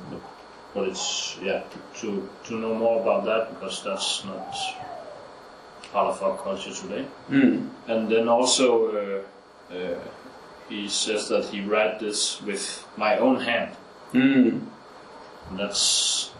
[0.73, 1.63] but it's yeah
[2.02, 4.56] to to know more about that because that's not
[5.91, 7.06] part of our culture today.
[7.30, 7.69] Mm.
[7.88, 9.23] And then also,
[9.71, 9.99] uh, uh,
[10.69, 13.75] he says that he read this with my own hand.
[14.13, 14.65] Mm.
[15.54, 16.32] That's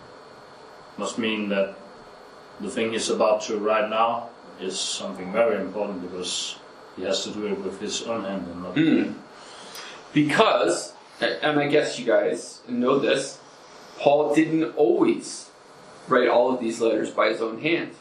[0.98, 1.76] must mean that
[2.60, 4.30] the thing he's about to write now
[4.60, 6.58] is something very important because
[6.98, 8.76] he has to do it with his own hand and not.
[8.76, 9.14] Mm.
[10.14, 13.40] Because, and I guess you guys know this,
[13.98, 15.50] Paul didn't always
[16.08, 17.92] write all of these letters by his own hand.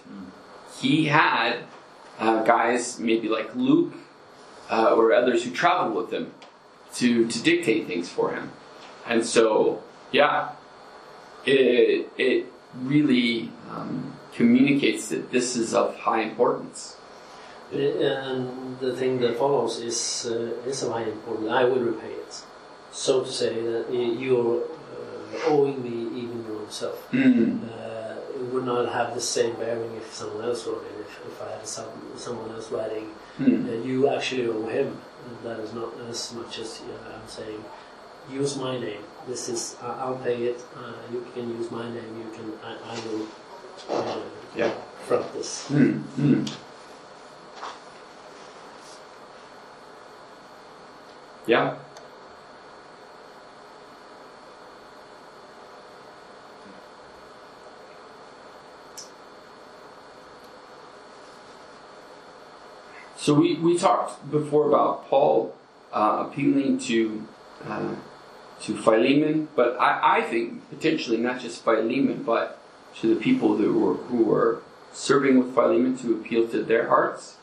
[0.80, 1.58] He had
[2.18, 3.94] uh, guys, maybe like Luke
[4.70, 6.32] uh, or others who traveled with him
[6.94, 8.50] to, to dictate things for him.
[9.08, 9.82] And so,
[10.12, 10.50] yeah,
[11.46, 16.96] it, it really um, communicates that this is of high importance.
[17.72, 21.50] And the thing that follows is uh, is of high importance.
[21.50, 22.42] I will repay it.
[22.92, 27.10] So to say that you're uh, owing me even your own self.
[27.12, 27.68] Mm.
[27.68, 31.00] Uh, it would not have the same bearing if someone else wrote it.
[31.00, 33.84] If, if I had some, someone else writing, Mm.
[33.86, 34.98] you actually owe him.
[35.26, 36.80] And that is not as much as
[37.14, 37.62] I'm saying,
[38.30, 39.02] use my name.
[39.26, 40.60] This is I I'll pay it.
[40.76, 42.12] Uh, you can use my name.
[42.22, 43.26] You can I, I will
[43.90, 44.20] uh,
[44.56, 44.72] Yeah.
[45.06, 45.66] front this.
[45.68, 45.92] Hmm.
[46.16, 46.44] Hmm.
[51.46, 51.76] Yeah.
[63.16, 65.54] So we, we talked before about Paul
[65.92, 67.26] uh, appealing to
[67.66, 67.94] uh,
[68.62, 72.60] to Philemon, but I, I think potentially not just Philemon, but
[73.00, 77.36] to the people who were who were serving with Philemon to appeal to their hearts.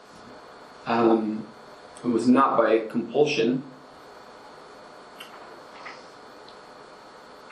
[0.86, 1.47] Um,
[2.03, 3.63] it was not by compulsion.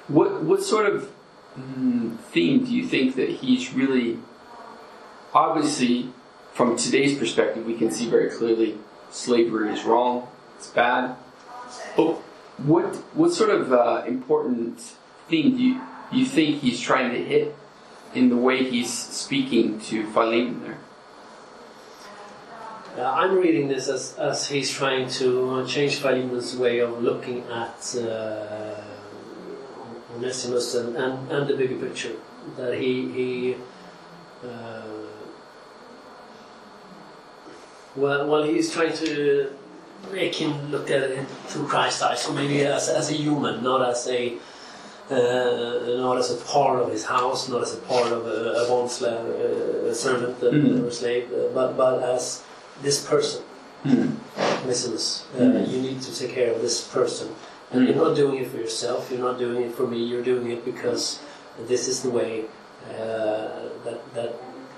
[0.07, 1.11] What what sort of
[1.57, 4.20] mm, theme do you think that he's really?
[5.34, 6.09] Obviously,
[6.53, 8.78] from today's perspective, we can see very clearly
[9.09, 11.16] slavery is wrong, it's bad.
[11.95, 12.20] But
[12.66, 14.80] what what sort of uh, important
[15.28, 17.55] thing do you, you think he's trying to hit
[18.14, 20.78] in the way he's speaking to Philemon there?
[22.97, 27.43] Uh, I'm reading this as, as he's trying to uh, change Philemon's way of looking
[27.49, 28.76] at uh,
[30.16, 32.16] Onesimus and, and, and the bigger picture.
[32.55, 33.55] That he, he
[34.45, 34.82] uh,
[37.95, 39.53] well, well, he's trying to
[40.12, 43.82] make him look at it through Christ's eyes, so maybe as, as a human, not
[43.88, 44.38] as a
[45.12, 48.68] uh, not as a part of his house, not as a part of a, a
[48.70, 50.88] bond slave, uh, a servant Mhm.
[50.88, 52.41] or slave, uh, but but as
[52.82, 53.41] this person.
[53.84, 54.12] Hmm.
[54.64, 55.68] Onesimus, uh, Mhm.
[55.72, 57.28] you need to take care of this person.
[57.72, 60.51] And you're not doing it for yourself, you're not doing it for me, you're doing
[60.51, 61.20] it because
[61.68, 62.45] this is the way
[62.89, 64.32] uh, that, that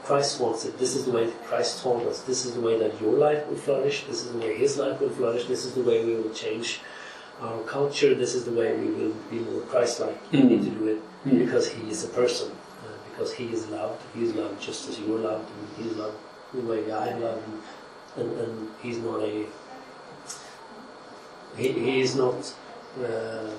[0.05, 0.77] Christ wants it.
[0.77, 2.21] This is the way Christ told us.
[2.21, 4.03] This is the way that your life will flourish.
[4.05, 5.45] This is the way his life will flourish.
[5.47, 6.81] This is the way we will change
[7.41, 8.13] our culture.
[8.13, 10.17] This is the way we will be more Christ-like.
[10.31, 10.49] We Mhm.
[10.49, 11.39] need to do it Mhm.
[11.45, 12.51] because he is a person.
[12.51, 13.99] Uh, because he is loved.
[14.13, 15.47] He is loved just as you are loved.
[15.57, 16.17] And he is loved
[16.53, 17.43] the way I am loved.
[17.47, 17.61] And,
[18.21, 19.45] and, and he's not a
[21.57, 22.53] he, he is not
[23.03, 23.49] uh,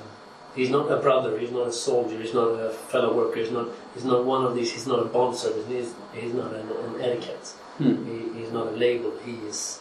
[0.57, 3.69] he's not a brother he's not a soldier he's not a fellow worker he's not
[3.95, 7.01] he's not one of these he's not a bond servant he's, he's not an, an
[7.01, 7.47] etiquette
[7.79, 7.97] Hmm.
[8.09, 9.81] he, he's not a label he is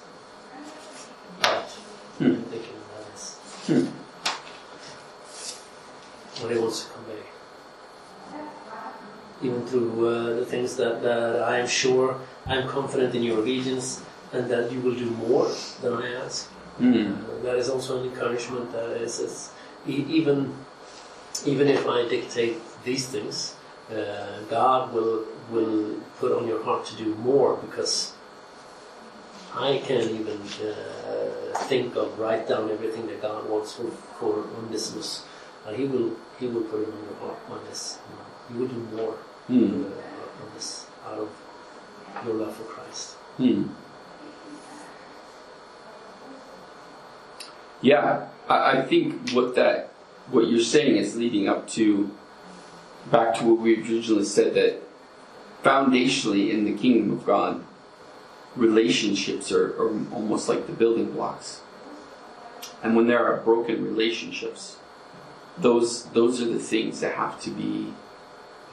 [1.41, 1.69] that
[2.19, 2.36] Hmm.
[2.51, 2.63] That
[3.15, 3.23] is
[3.67, 3.86] Hmm.
[6.41, 7.21] what he wants to convey
[9.41, 14.01] even through uh, the things that, that I am sure I'm confident in your obedience
[14.34, 15.47] and that you will do more
[15.82, 16.47] than I ask
[16.78, 17.13] Hmm.
[17.13, 18.69] uh, that is also an encouragement.
[18.73, 19.49] That is, is
[19.88, 20.53] e- even
[21.45, 23.55] even if I dictate these things,
[23.91, 28.13] uh, God will will put on your heart to do more because
[29.53, 33.89] I can't even uh, think of write down everything that God wants for
[34.19, 35.23] for Onesimus.
[35.65, 37.99] Uh, he will He will put it on your heart on this.
[38.51, 39.15] You will do more
[39.47, 39.85] Hmm.
[39.85, 41.29] uh, on this out of
[42.25, 43.13] your love for Christ.
[43.37, 43.63] Hmm.
[47.81, 49.91] Yeah, I, I think what that
[50.32, 52.11] what you're saying is leading up to
[53.11, 54.82] back to what we originally said that
[55.63, 57.63] foundationally in the kingdom of God,
[58.55, 61.61] relationships are, are almost like the building blocks.
[62.84, 64.78] And when there are broken relationships,
[65.57, 67.93] those those are the things that have to be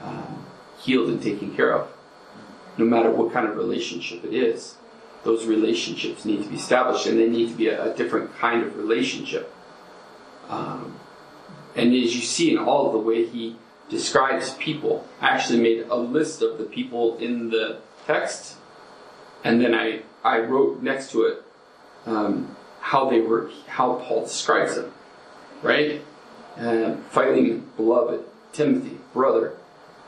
[0.01, 0.45] um,
[0.79, 1.89] healed and taken care of.
[2.77, 4.75] No matter what kind of relationship it is,
[5.23, 8.63] those relationships need to be established, and they need to be a, a different kind
[8.63, 9.53] of relationship.
[10.49, 10.82] Um,
[11.75, 13.55] and as you see in all of the way he
[13.89, 18.55] describes people, I actually made a list of the people in the text,
[19.43, 21.43] and then I, I wrote next to it
[22.05, 24.91] um, how they were, how Paul describes them,
[25.61, 26.01] right?
[26.57, 26.95] Uh,
[27.77, 29.53] beloved, Timothy, brother,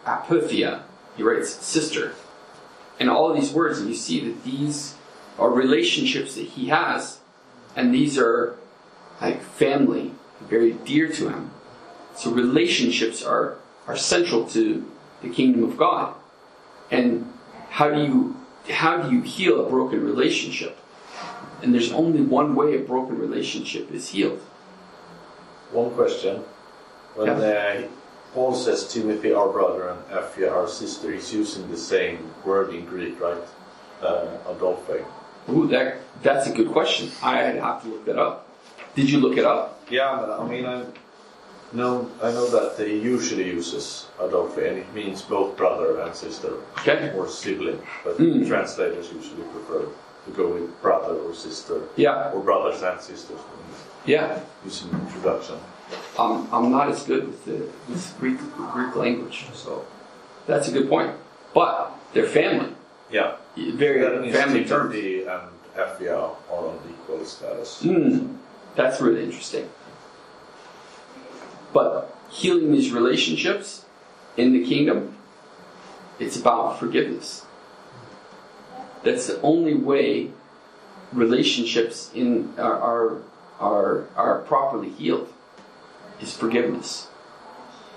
[0.05, 0.83] Apphia,
[1.17, 2.13] he writes sister,
[2.99, 4.95] and all of these words, and you see that these
[5.39, 7.19] are relationships that he has,
[7.75, 8.55] and these are
[9.21, 10.11] like family,
[10.41, 11.51] very dear to him.
[12.15, 13.57] So relationships are
[13.87, 14.89] are central to
[15.21, 16.15] the kingdom of God.
[16.91, 17.31] And
[17.69, 18.35] how do you
[18.69, 20.77] how do you heal a broken relationship?
[21.61, 24.39] And there's only one way a broken relationship is healed.
[25.71, 26.43] One question.
[27.15, 27.87] When uh,
[28.33, 32.85] Paul says Timothy our brother and Apphia our sister, he's using the same word in
[32.85, 33.41] Greek, right?
[34.01, 35.05] Uh, Adolphe.
[35.49, 37.09] Ooh, that that's a good question.
[37.23, 38.49] I'd have to look that up.
[38.95, 39.81] Did you look it up?
[39.89, 40.85] Yeah, but I mean, I
[41.75, 46.53] know I know that they usually uses Adolphe, and it means both brother and sister
[46.79, 47.11] Okay.
[47.17, 48.47] or sibling, but Mm.
[48.47, 49.81] translators usually prefer
[50.25, 53.39] to go with brother or sister, Yeah, or brothers and sisters,
[54.05, 54.39] yeah.
[54.65, 55.55] using introduction.
[56.17, 57.57] I'm, I'm not as good with the
[57.89, 58.37] with Greek
[58.73, 59.85] Greek language, so
[60.47, 61.11] that's a good point.
[61.53, 62.73] But they're family,
[63.11, 63.35] Yeah.
[63.55, 64.91] very That means family terms.
[64.93, 65.41] Timothy and
[65.77, 66.17] Apphia
[66.51, 67.83] are on equal status.
[67.83, 68.37] Mm,
[68.75, 69.69] that's really interesting.
[71.75, 73.83] But healing these relationships
[74.37, 75.17] in the kingdom,
[76.19, 77.45] it's about forgiveness.
[79.03, 80.31] That's the only way
[81.11, 83.21] relationships in are are
[83.59, 85.27] are, are properly healed
[86.21, 87.09] is forgiveness.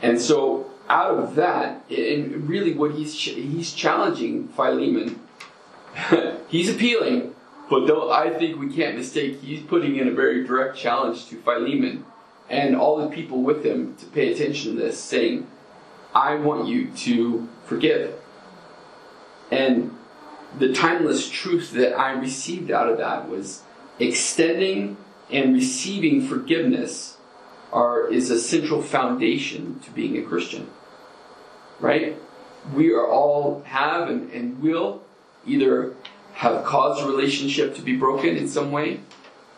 [0.03, 5.21] And so out of that, and really what he's he's challenging Philemon,
[6.49, 7.33] he's appealing,
[7.71, 11.37] but though I think we can't mistake, he's putting in a very direct challenge to
[11.37, 12.05] Philemon
[12.51, 15.47] and all the people with him to pay attention to this, saying,
[16.15, 18.15] I want you to forgive.
[19.51, 19.97] And
[20.59, 23.63] the timeless truth that I received out of that was
[23.99, 24.97] extending
[25.31, 27.17] and receiving forgiveness
[27.73, 30.71] are is a central foundation to being a Christian.
[31.81, 32.17] Right?
[32.75, 35.03] We are all have and, and will
[35.47, 35.95] either
[36.35, 39.01] have caused a relationship to be broken in some way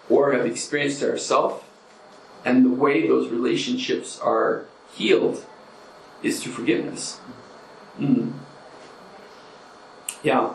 [0.09, 1.62] or have experienced it ourselves.
[2.45, 4.64] And the way those relationships are
[4.95, 5.45] healed
[6.22, 7.20] is through forgiveness.
[7.99, 8.32] Mm.
[10.22, 10.55] Yeah.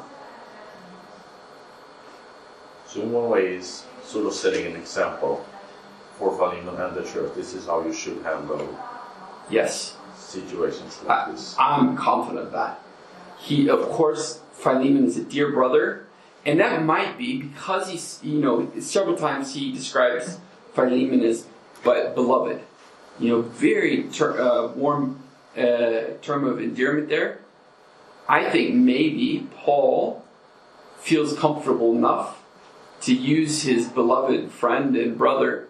[2.88, 5.46] So in one way, is sort of setting an example
[6.18, 7.34] for Philemon and the church.
[7.36, 8.78] This is how you should handle
[9.50, 9.96] Yes.
[10.18, 11.56] situations like I, this.
[11.60, 12.80] I'm confident of that.
[13.38, 16.08] He, of course, Philemon is a dear brother,
[16.46, 20.38] and that might be because he's, you know, several times he describes
[20.74, 21.46] Philemon as
[21.86, 22.62] but beloved.
[23.18, 25.22] You know, very ter- uh, warm
[25.56, 27.40] uh, term of endearment there.
[28.28, 30.26] I think maybe Paul
[30.98, 32.44] feels comfortable enough
[33.02, 35.70] to use his beloved friend and brother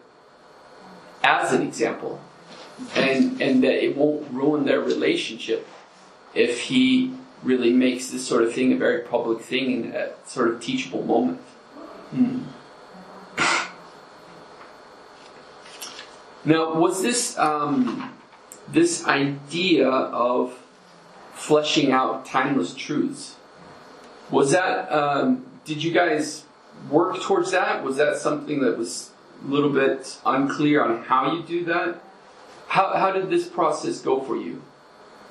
[1.24, 2.22] as an example
[2.96, 5.68] and and that it won't ruin their relationship
[6.34, 7.14] if he
[7.44, 11.04] really makes this sort of thing a very public thing in a sort of teachable
[11.04, 11.40] moment.
[12.12, 12.44] Hmm.
[16.46, 18.14] Now, was this um,
[18.68, 20.54] this idea of
[21.34, 23.36] fleshing out timeless truths?
[24.30, 24.92] Was that?
[24.92, 26.44] Um, did you guys
[26.90, 27.84] work towards that?
[27.84, 29.10] Was that something that was
[29.44, 32.02] a little bit unclear on how you do that?
[32.68, 34.62] How, how did this process go for you?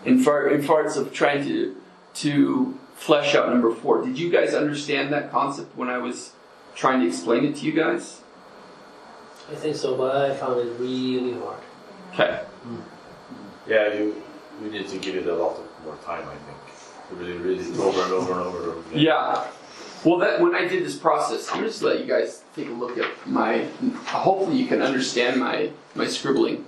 [0.05, 1.77] In far in parts of trying to
[2.15, 4.05] to flesh out number four.
[4.05, 6.33] Did you guys understand that concept when I was
[6.75, 8.21] trying to explain it to you guys?
[9.51, 11.61] I think so, but I found it really hard.
[12.13, 12.41] Okay.
[13.67, 14.23] Yeah, you
[14.63, 17.11] you need to give it a lot of more time, I think.
[17.11, 19.01] To really read it over and over and over again.
[19.01, 19.47] Yeah.
[20.05, 22.97] Well, that when I did this process, I'm just let you guys take a look
[22.99, 23.67] at my.
[24.07, 26.65] Hopefully, you can understand my my scribbling.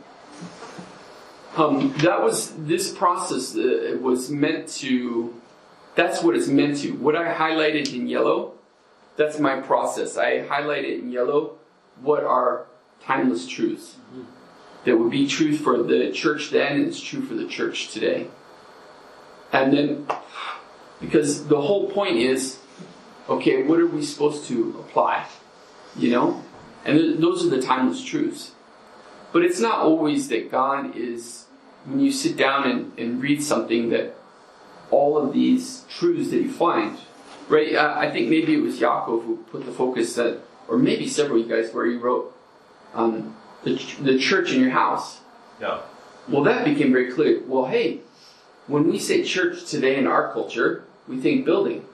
[1.56, 3.56] Um, that was this process.
[3.56, 5.34] Uh, was meant to.
[5.94, 6.92] That's what it's meant to.
[6.92, 8.52] What I highlighted in yellow,
[9.16, 10.18] that's my process.
[10.18, 11.58] I highlight it in yellow
[12.02, 12.66] what are
[13.02, 13.96] timeless truths
[14.84, 18.28] that would be true for the church then, and it's true for the church today.
[19.52, 20.06] And then,
[21.00, 22.58] because the whole point is
[23.28, 25.26] okay, what are we supposed to apply?
[25.96, 26.44] You know?
[26.84, 28.52] And th- those are the timeless truths.
[29.32, 31.46] But it's not always that God is,
[31.84, 34.14] when you sit down and, and read something, that
[34.90, 36.96] all of these truths that you find,
[37.48, 37.74] right?
[37.74, 41.40] Uh, I think maybe it was Jakob who put the focus that, or maybe several
[41.40, 42.36] of you guys, where you wrote,
[42.94, 45.20] um, the, ch- the church in your house.
[45.60, 45.80] Yeah.
[46.28, 47.42] Well, that became very clear.
[47.46, 48.00] Well, hey,
[48.66, 51.84] when we say church today in our culture, we think building.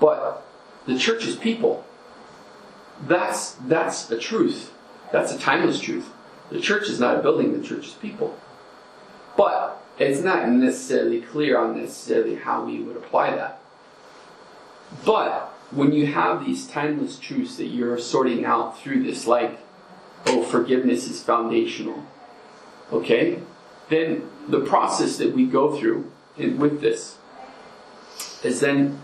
[0.00, 0.44] But
[0.86, 1.84] the church is people.
[3.06, 4.72] That's that's a truth.
[5.12, 6.10] That's a timeless truth.
[6.50, 8.38] The church is not a building, the church is people.
[9.36, 13.60] But it's not necessarily clear on necessarily how we would apply that.
[15.04, 19.58] But when you have these timeless truths that you're sorting out through this, like,
[20.26, 22.04] oh, forgiveness is foundational,
[22.92, 23.40] okay?
[23.88, 27.16] Then the process that we go through in, with this
[28.42, 29.00] is then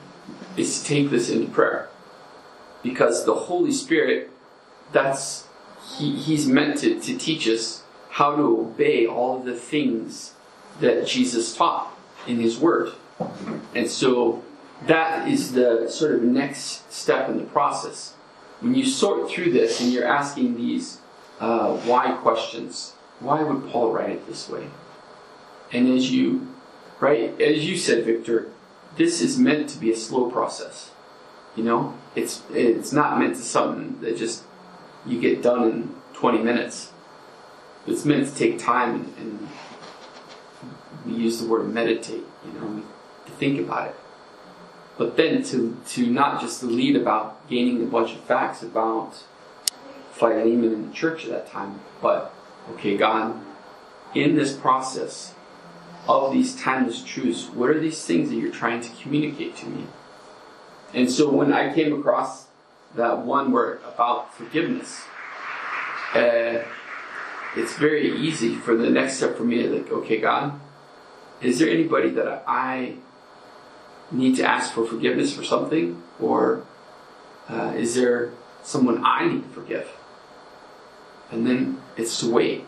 [0.57, 1.89] is to take this into prayer.
[2.83, 4.31] Because the Holy Spirit,
[4.93, 5.47] that's
[5.97, 10.35] he, He's meant to, to teach us how to obey all of the things
[10.81, 11.95] that Jesus taught
[12.27, 12.93] in His Word.
[13.75, 14.43] And so
[14.87, 18.15] that is the sort of next step in the process.
[18.61, 20.99] When you sort through this and you're asking these
[21.39, 24.67] uh, why questions, why would Paul write it this way?
[25.73, 26.55] And as you,
[26.99, 28.51] right, as you said, Victor,
[28.97, 30.91] this is meant to be a slow process.
[31.57, 34.45] You know, it's it's not meant to something that just
[35.07, 36.93] you get done in 20 minutes.
[37.87, 39.49] It's meant to take time and, and
[41.07, 42.25] we use the word meditate.
[42.45, 42.83] You know,
[43.27, 43.97] to think about it.
[45.01, 49.15] But then to to not just lead about gaining a bunch of facts about
[50.13, 52.35] Philemon in the church at that time, but
[52.73, 53.41] okay, God,
[54.15, 55.33] in this process
[56.07, 59.87] of these timeless truths, what are these things that you're trying to communicate to me?
[60.93, 62.49] And so when I came across
[62.95, 65.01] that one word about forgiveness,
[66.13, 66.59] uh,
[67.57, 70.61] it's very easy for the next step for me to like, okay, God,
[71.41, 72.97] is there anybody that I
[74.11, 76.65] need to ask for forgiveness for something, or
[77.49, 78.33] uh, is there
[78.63, 79.89] someone I need to forgive?
[81.31, 82.67] And then it's to wait,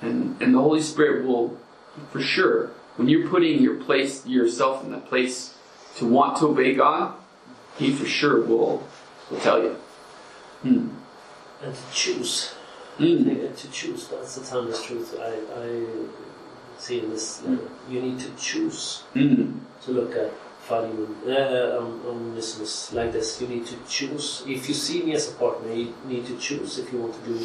[0.00, 1.56] and and the Holy Spirit will,
[2.10, 5.54] for sure, when you're putting your place yourself in that place
[5.96, 7.14] to want to obey God,
[7.78, 8.86] He for sure will
[9.30, 9.76] will tell you.
[10.62, 10.88] Hmm.
[11.62, 12.54] And to choose.
[12.98, 15.16] And to choose, that's the timeless truth.
[15.20, 15.84] I, I
[16.78, 17.68] see in this letter.
[17.90, 19.58] You need to choose Hmm.
[19.82, 20.32] to look at
[20.66, 23.40] Philemon, uh, Onesimus like this.
[23.40, 24.42] You need to choose.
[24.46, 27.30] If you see me as a partner, you need to choose if you want to
[27.30, 27.38] do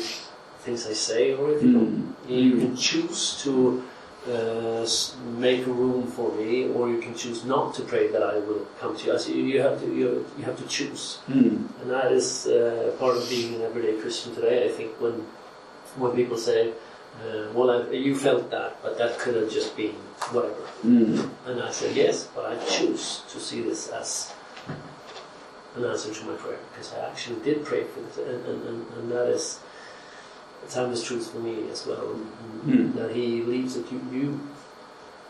[0.60, 1.96] things I say or if you don't.
[2.26, 2.34] Hmm.
[2.34, 3.84] You can choose to
[4.30, 4.88] uh,
[5.38, 8.96] make room for me, or you can choose not to pray that I will come
[8.98, 9.14] to you.
[9.14, 11.18] As you, you have to, you, you have to choose.
[11.26, 11.66] Hmm.
[11.82, 14.70] And that is uh, part of being an everyday Christian today.
[14.70, 15.26] I think when
[15.98, 16.74] when people say,
[17.20, 19.96] uh, "Well, I, you felt that, but that could have just been
[20.32, 21.20] whatever," Hmm.
[21.46, 24.32] and I said, "Yes, but I choose to see this as
[25.76, 28.86] an answer to my prayer because I actually did pray for it, and, and, and,
[28.98, 29.60] and that is
[30.66, 32.08] the timeless truth for me as well.
[32.68, 32.92] Hmm.
[32.98, 33.92] That He leaves it.
[33.92, 34.40] You, you,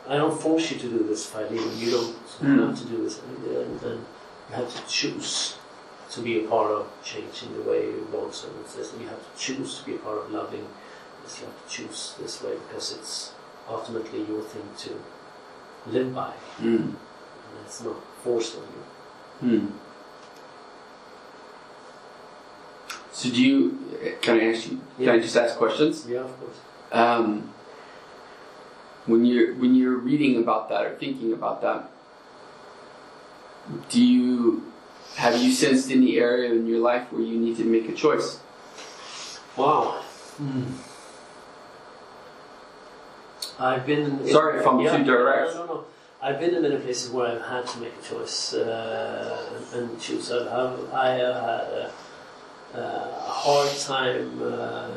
[0.07, 1.77] I don't force you to do this, Philemon.
[1.77, 2.59] You don't Hmm.
[2.67, 3.99] have to do this, and, and, and
[4.49, 5.57] you have to choose
[6.11, 8.91] to be a part of changing the way Lord Servant says.
[8.99, 10.65] You have to choose to be a part of loving.
[11.23, 11.39] This.
[11.39, 13.33] You have to choose this way because it's
[13.69, 16.65] ultimately your thing to live by, Hmm.
[16.75, 16.95] and
[17.65, 19.49] it's not forced on you.
[19.59, 19.67] Hmm.
[23.11, 23.77] So do you?
[24.21, 24.79] Can I ask you?
[24.97, 26.05] Can I just ask questions?
[26.07, 26.57] Yeah, of course.
[26.91, 27.53] Um,
[29.05, 31.89] when you're when you're reading about that or thinking about that,
[33.89, 34.63] do you
[35.15, 38.39] have you sensed any area in your life where you need to make a choice?
[39.57, 40.01] Wow.
[43.61, 44.19] I've been.
[44.19, 45.53] In, Sorry if I'm too direct.
[45.53, 45.85] No, no, no.
[46.21, 50.01] I've been in many places where I've had to make a choice uh, and, and
[50.01, 50.31] choose.
[50.31, 51.91] I've, I have had a,
[52.75, 54.41] a hard time.
[54.41, 54.89] Uh,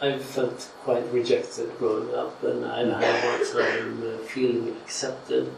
[0.00, 5.52] I've felt quite rejected growing up, and I've had a hard time uh, feeling accepted.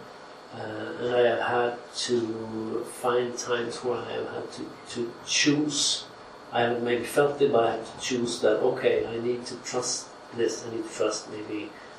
[0.54, 0.58] Uh,
[1.00, 6.04] and I have had to find times where I have had to, to choose.
[6.52, 9.54] I have maybe felt it, but I have to choose that, okay, I need to
[9.58, 11.89] trust this, I need to trust maybe uh,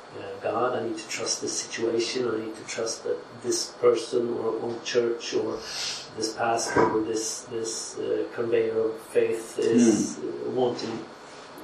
[0.42, 4.50] God, I need to trust this situation, I need to trust that this person or,
[4.56, 5.56] or church or
[6.16, 10.90] this pastor or this, this uh, conveyor of faith is uh, wanting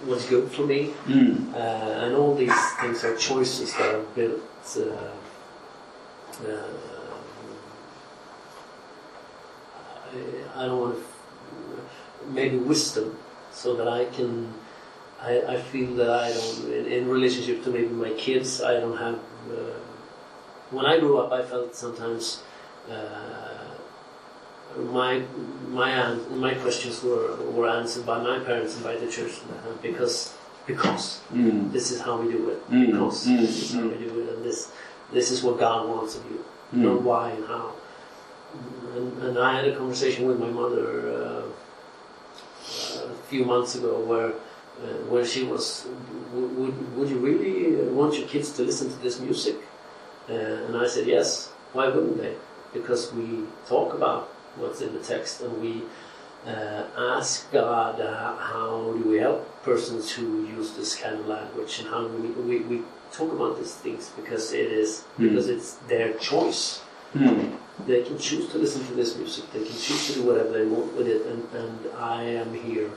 [0.04, 0.90] what's good for me.
[1.06, 1.52] Hmm.
[1.54, 4.40] Uh, and all these things are choices that I've built.
[4.76, 4.82] Uh,
[6.46, 6.62] uh,
[10.54, 11.04] I, I don't want to.
[12.28, 13.16] Maybe wisdom,
[13.52, 14.52] so that I can.
[15.20, 16.72] I, I feel that I don't.
[16.72, 19.16] In, in relationship to maybe my kids, I don't have.
[19.50, 19.74] Uh,
[20.70, 22.42] when I grew up, I felt sometimes.
[22.90, 22.94] Uh,
[24.76, 25.22] my
[25.70, 30.34] my my questions were were answered by my parents and by the church uh, because
[30.66, 31.70] because Hmm.
[31.72, 33.98] this is how we do it Mm, because mm, this is how mm.
[33.98, 34.70] we do it and this
[35.10, 36.44] this is what God wants of you
[36.74, 36.82] Mm.
[36.84, 37.72] not why and how
[38.94, 40.86] and, and I had a conversation with my mother
[41.18, 41.42] uh,
[43.10, 44.32] a few months ago where
[45.08, 45.86] where she was
[46.32, 49.56] would, would you really uh, want your kids to listen to this music?
[50.28, 51.48] Uh, and I said yes.
[51.72, 52.34] Why wouldn't they?
[52.72, 55.82] Because we talk about what's in the text and we
[56.46, 61.80] uh, ask God uh, how do we help persons who use this kind of language
[61.80, 65.28] and how do we, we, we talk about these things because it is Hmm.
[65.28, 66.80] because it's their choice.
[67.14, 67.54] Hmm.
[67.86, 69.50] they can choose to listen to this music.
[69.52, 71.24] They can choose to do whatever they want with it.
[71.26, 72.90] And, and I am here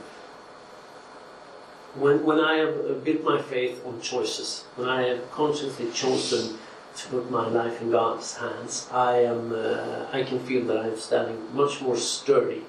[1.94, 6.58] when, when I have uh, built my faith on choices when I have consciously chosen
[6.96, 10.96] to put my life in God's hands I am uh, I can feel that I'm
[10.98, 12.64] standing much more sturdy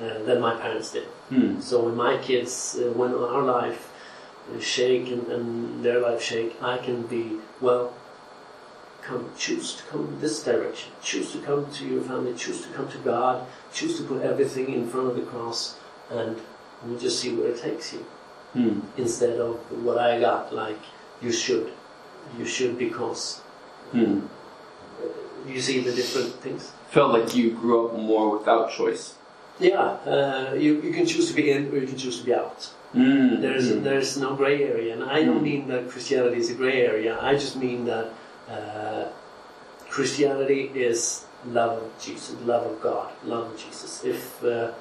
[0.00, 1.60] uh, than my parents did Hmm.
[1.60, 3.92] so when my kids, uh, when our life
[4.60, 7.92] shake and, and their life shake, I can be well.
[9.02, 12.88] come, choose to come this direction, choose to come to your family, choose to come
[12.88, 15.76] to God, choose to put everything in front of the cross,
[16.10, 16.36] and
[16.84, 18.04] we'll just see where it takes you.
[18.52, 18.80] Hmm.
[18.96, 20.78] Instead of what I got, like
[21.22, 21.72] you should,
[22.38, 23.40] you should because
[23.92, 24.20] Hmm.
[25.46, 26.72] you see the different things.
[26.90, 29.14] Felt like you grew up more without choice.
[29.60, 32.34] Yeah, uh, you, you can choose to be in or you can choose to be
[32.34, 32.60] out.
[32.92, 33.40] Hmm.
[33.40, 33.82] There's Hmm.
[33.84, 35.50] there's no gray area, and I don't Mm.
[35.50, 37.12] mean that Christianity is a gray area.
[37.22, 38.06] I just mean that
[38.50, 39.04] uh,
[39.88, 44.02] Christianity is love of Jesus, love of God, love of Jesus.
[44.04, 44.72] If uh,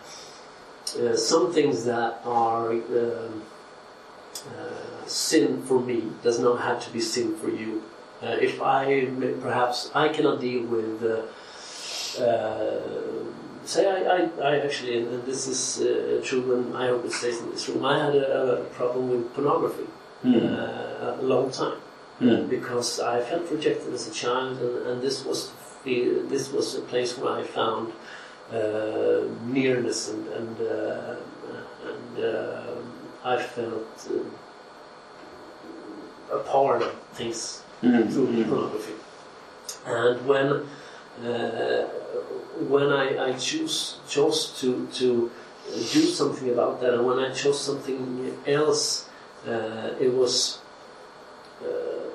[0.99, 3.43] uh, some things that are um,
[4.57, 7.83] uh, sin for me does not have to be sin for you.
[8.21, 9.05] Uh, if I
[9.41, 11.03] perhaps I cannot deal with.
[11.03, 11.21] Uh,
[12.21, 12.79] uh,
[13.65, 17.39] say I, I, I actually, and this is uh, true, and I hope it stays
[17.39, 17.85] in this room.
[17.85, 19.85] I had a, a problem with pornography
[20.25, 21.79] uh, a long time
[22.19, 22.47] Hmm.
[22.47, 25.51] because I felt rejected as a child, and, and this was
[25.85, 27.93] the, this was a place where I found
[28.51, 31.15] uh, nearness and and, uh,
[31.89, 32.68] and uh,
[33.23, 34.13] I felt uh,
[36.35, 38.07] a part of things Hmm.
[38.11, 38.49] through Hmm.
[38.49, 38.93] pornography.
[39.85, 40.47] And when
[41.25, 41.83] uh,
[42.73, 45.31] when I, I choose chose to to
[45.93, 48.01] do something about that, and when I chose something
[48.47, 49.07] else,
[49.47, 50.59] uh, it was
[51.63, 52.09] uh,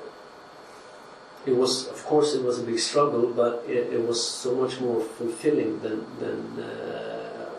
[1.45, 4.79] it was of course it was a big struggle, but it, it was so much
[4.79, 7.14] more fulfilling than than uh,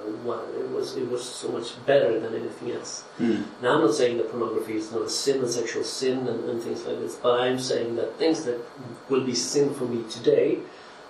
[0.06, 0.96] it was.
[0.96, 3.02] It was so much better than anything else.
[3.18, 3.42] Hmm.
[3.62, 6.62] Now, I'm not saying that pornography is not a sin, a sexual sin, and, and
[6.62, 8.60] things like this, but I'm saying that things that
[9.08, 10.58] will be sin for me today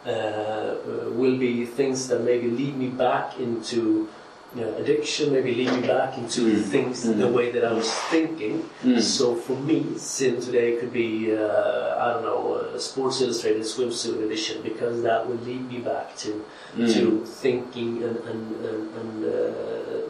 [0.07, 4.09] uh, uh, will be things that maybe lead me back into
[4.55, 6.63] you know, addiction, maybe lead me back into Mm.
[6.63, 7.19] things Mm.
[7.19, 8.65] the way that I was thinking.
[8.85, 9.01] Mm.
[9.03, 12.41] So for me, sin today could be, uh, I don't know,
[12.75, 16.31] a Sports Illustrated swimsuit edition, because that would lead me back to
[16.79, 16.93] Mm.
[16.95, 17.03] to
[17.43, 20.01] thinking and, and, and, and uh,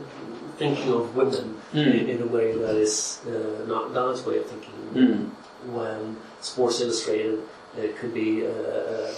[0.59, 2.01] thinking of women Mm.
[2.01, 4.75] in, in a way that is uh, not Don's way of thinking.
[4.95, 5.31] Mm.
[5.77, 7.39] When Sports Illustrated
[7.77, 9.11] uh, could be a, a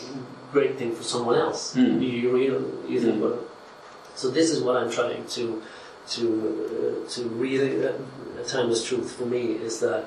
[0.53, 1.77] great thing for someone else.
[1.77, 2.53] You, you, read,
[2.89, 3.37] you think Mm.
[4.21, 5.45] So this is what I'm trying to
[6.15, 6.25] to
[7.07, 7.61] uh, to read.
[7.61, 7.95] A,
[8.41, 10.03] a timeless truth for me is that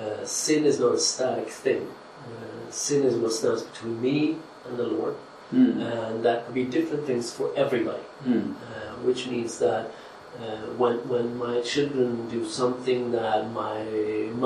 [0.00, 1.82] uh, sin is not a static thing.
[2.30, 4.18] Uh, sin is what stands between me
[4.66, 5.16] and the Lord
[5.52, 5.84] Mm.
[5.84, 8.06] and that could be different things for everybody.
[8.26, 8.54] Mm.
[8.54, 9.90] Uh, which means that
[10.40, 13.84] uh, when when my children do something that my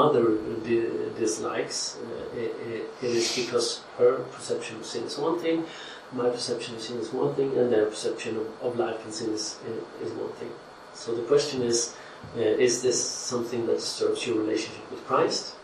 [0.00, 0.24] mother
[0.66, 5.64] di- dislikes, uh, it, it, it is because her perception of sin is one thing,
[6.12, 9.30] my perception of sin is one thing, and their perception of, of life and sin
[9.32, 9.56] is,
[10.02, 10.50] is one thing.
[10.94, 11.94] So the question is,
[12.36, 15.54] uh, is this something that disturbs your relationship with Christ?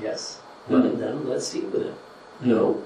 [0.00, 0.38] Yes.
[0.68, 0.98] But Mm.
[0.98, 1.94] then let's deal with it.
[2.40, 2.82] No.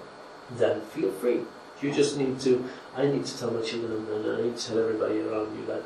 [0.56, 1.40] Then feel free.
[1.80, 2.64] You just need to.
[2.96, 5.82] I need to tell my children, and I need to tell everybody around you that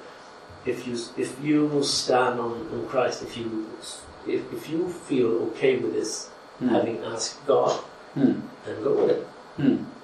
[0.65, 3.67] if you if you stand on, on Christ, if you
[4.27, 6.31] if, if you feel okay with this,
[6.63, 6.69] Mm.
[6.71, 7.81] having asked God,
[8.17, 8.43] Mm.
[8.65, 9.27] then go with it.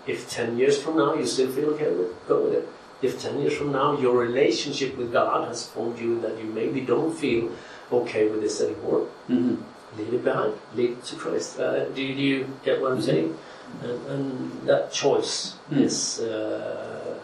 [0.07, 0.09] Mm.
[0.11, 2.69] If ten years from now you still feel okay with it, go with it.
[3.03, 6.81] If ten years from now your relationship with God has formed you that you maybe
[6.81, 7.51] don't feel
[7.93, 9.57] okay with this anymore, Mm.
[9.99, 10.55] leave it behind.
[10.75, 11.59] Leave it to Christ.
[11.61, 13.37] Uh, do, you, do you get what I'm saying?
[13.83, 15.81] And, and that choice Mm.
[15.83, 17.19] is uh,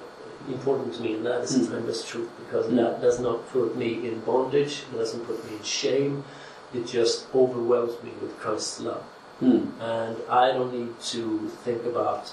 [0.48, 1.60] important to me, and that is Mm.
[1.68, 2.76] the timeless truth because Mm.
[2.76, 6.24] that does not put me in bondage, it doesn't put me in shame,
[6.74, 9.02] it just overwhelms me with Christ's love.
[9.42, 9.62] Mm.
[9.80, 12.32] And I don't need to think about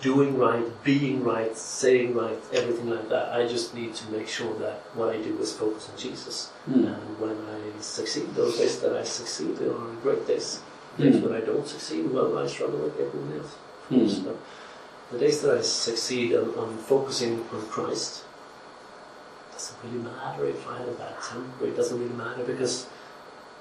[0.00, 3.32] doing right, being right, saying right, everything like that.
[3.32, 6.52] I just need to make sure that what I do is focused on Jesus.
[6.70, 6.86] Mm.
[6.94, 10.60] And when I succeed, those days that I succeed are great days.
[10.98, 11.22] Days Mm.
[11.22, 13.54] when I don't succeed, well, I struggle like everyone else.
[13.90, 14.24] Mm.
[14.24, 14.36] But
[15.12, 18.24] the days that I succeed on, on focusing on Christ,
[19.52, 21.66] doesn't really matter if I had a bad temper.
[21.66, 22.86] It doesn't really matter because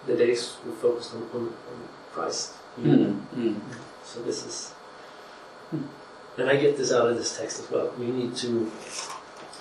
[0.06, 1.78] the days we focused on, on, on
[2.14, 2.54] Christ.
[2.80, 3.20] Mm.
[3.36, 3.56] Mm.
[4.04, 4.74] So this is,
[5.72, 7.92] and I get this out of this text as well.
[8.00, 8.72] You need to,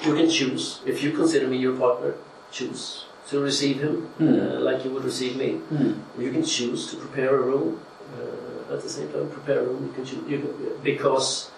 [0.04, 2.14] you can choose if you consider me your partner.
[2.52, 5.60] Choose to receive him uh, like you would receive me.
[5.72, 6.00] Mm.
[6.18, 7.80] You can choose to prepare a room.
[8.16, 9.86] Uh, at the same time, prepare a room.
[9.86, 10.52] You can choose you can,
[10.82, 11.50] because,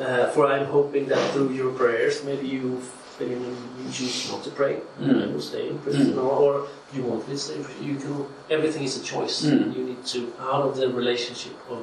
[0.00, 2.80] uh, for I'm hoping that through your prayers, maybe you
[3.20, 5.22] you choose not to pray Mm.
[5.22, 6.24] and will stay in prison, Mm.
[6.24, 7.84] or, or you want to stay in prison.
[7.90, 8.26] You can.
[8.50, 9.44] Everything is a choice.
[9.44, 9.76] Mm.
[9.76, 11.80] You need to out of the relationship of,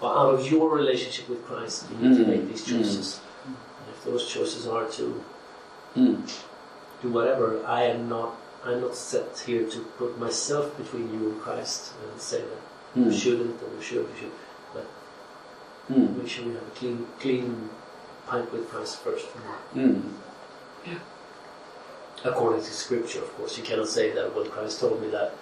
[0.00, 2.28] or out of your relationship with Christ, you need to Mm.
[2.28, 3.20] make these choices.
[3.46, 3.56] And
[3.92, 5.22] if those choices are to
[5.96, 6.22] Mm.
[7.02, 8.30] do whatever, I am not.
[8.64, 12.62] I'm not set here to put myself between you and Christ and say that
[13.00, 13.12] you Mm.
[13.20, 14.32] shouldn't or you should, you should.
[14.74, 14.86] But
[15.90, 16.16] Mm.
[16.18, 17.70] Make sure we have a clean, clean
[18.26, 19.26] pipe with Christ first.
[19.74, 20.02] Mm.
[22.24, 25.34] According to Scripture, of course, you cannot say that when Christ told me that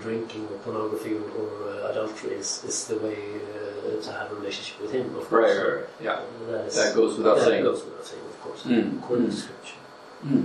[0.00, 4.34] drinking or pornography or, or uh, adultery is, is the way uh, to have a
[4.34, 5.14] relationship with Him.
[5.16, 5.84] Of course, Right, right, right.
[6.02, 6.20] Yeah.
[6.50, 7.64] That, is, That goes without that saying.
[7.64, 8.98] goes without saying, of course, Mm.
[8.98, 9.30] according Mm.
[9.30, 9.74] to Scripture.
[10.22, 10.42] Hmm.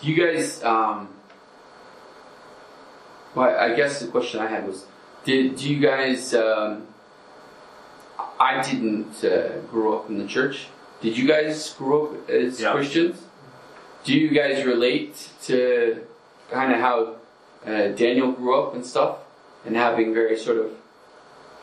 [0.00, 0.62] Do you guys?
[0.64, 1.08] Um,
[3.34, 4.84] well, I guess the question I had was,
[5.24, 6.34] did do you guys?
[6.34, 6.86] Um,
[8.40, 10.66] I didn't uh, grow up in the church.
[11.00, 12.72] Did you guys grow up as Yeah.
[12.72, 13.22] Christians?
[14.04, 16.02] Do you guys relate to
[16.50, 17.16] kind of how
[17.66, 19.18] uh, Daniel grew up and stuff,
[19.64, 20.70] and having very sort of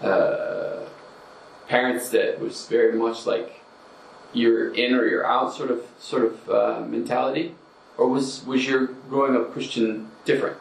[0.01, 0.85] uh,
[1.67, 3.61] parents that was very much like
[4.33, 7.55] you're in or you're out sort of sort of uh, mentality,
[7.97, 10.57] or was was your growing up Christian different?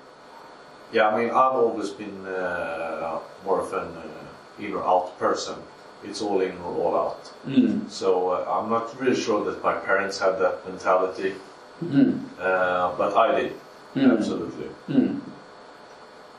[0.93, 5.55] Yeah, I mean, I've always been uh, more of an uh, in or out person.
[6.05, 7.33] It's all in or all out.
[7.47, 7.91] Mm.
[7.91, 11.35] So uh, I'm not really sure that my parents had that mentality,
[11.85, 12.25] Mm.
[12.41, 13.53] uh, but I did,
[13.95, 14.17] Mm.
[14.19, 14.69] absolutely.
[14.89, 15.21] Mm.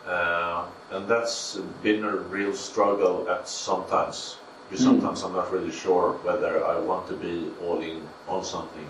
[0.09, 4.37] Uh, and that's been a real struggle at sometimes.
[4.69, 4.89] Because Mm.
[4.89, 8.89] sometimes I'm not really sure whether I want to be all in on something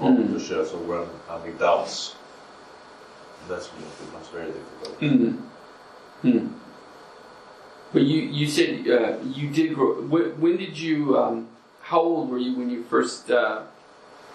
[0.00, 0.32] on Mm.
[0.34, 2.14] the show, so when I'm having doubts.
[3.48, 5.00] That's when it becomes very difficult.
[5.00, 5.38] Mm.
[6.24, 6.48] Mm.
[7.92, 9.94] But you you said uh, you did grow.
[10.02, 11.18] When, when did you?
[11.18, 11.48] Um,
[11.82, 13.62] how old were you when you first uh,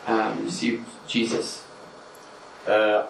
[0.08, 1.64] um, received Jesus?
[2.68, 3.06] Uh,